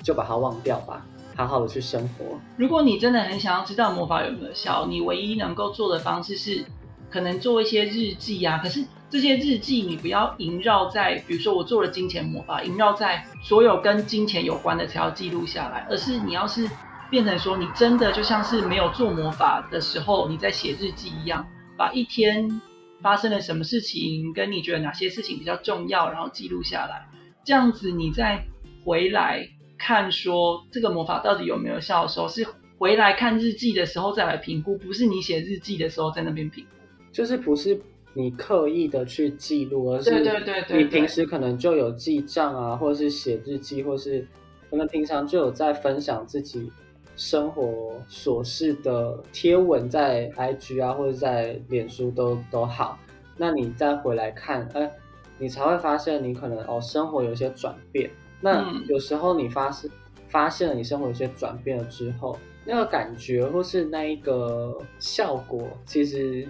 [0.04, 1.06] 就把它忘掉吧。
[1.38, 2.36] 好好的去生活。
[2.56, 6.64] 如果你真的很想要知道魔法有没有效，你唯一能够做的方式是，
[7.08, 8.58] 可能做一些日记啊。
[8.58, 16.68] 可是这些日记你不要萦绕在，比如说我做了金钱魔法，萦绕在所有跟金钱有关的才要记录下来，而是你要是
[17.08, 22.60] 变成说，你真的就像是没有做魔法的时候你在写日记一样，把一天
[23.00, 27.06] 发生了什么事情，跟你觉得哪些事情比较重要，然后记录下来，
[27.44, 28.44] 这样子你再
[28.84, 29.48] 回来。
[29.78, 36.70] 看说这个魔法到底有没有效的时候，是回来看日记的时候再来评估，不是你写日记的时候在那边评估。
[37.10, 37.80] 就是不是
[38.12, 44.26] 你刻意的去记录，而是对对对对，你平时可能就有记账啊，或者是写日记，或是
[44.70, 46.70] 可能平常就有在分享自己
[47.16, 52.98] 生活琐事的贴文，在 IG 啊或者在脸书都都好。
[53.36, 54.90] 那你再回来看，哎，
[55.38, 58.10] 你才会发现你可能哦生活有一些转变。
[58.40, 59.90] 那有时候你发现
[60.28, 66.46] 发现了你生活有些转变了之后，那个感觉或是那一个效果，其实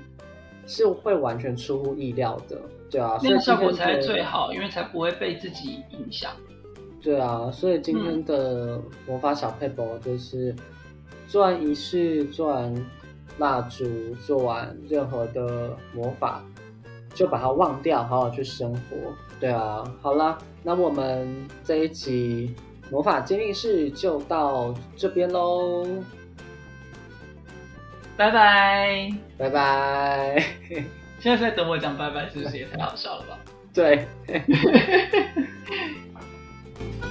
[0.67, 2.61] 是会完全出乎意料的，
[2.91, 6.33] 对啊，那个效果才是最好，因为才不会被自己影响。
[7.01, 10.55] 对啊，所以今天的魔法小配宝就是
[11.29, 12.87] 做完仪式，做完
[13.39, 13.87] 蜡烛，
[14.27, 16.45] 做完任何的魔法，
[17.15, 18.97] 就把它忘掉，好好去生活。
[19.39, 20.37] 对啊，好啦，
[20.69, 21.27] 那我们
[21.65, 22.55] 这一集
[22.91, 25.87] 魔法鉴定室就到这边喽，
[28.19, 30.45] 拜拜，拜拜。
[31.21, 33.39] 现在在等我讲拜拜，是不是也太好笑了吧？
[33.73, 34.07] 对。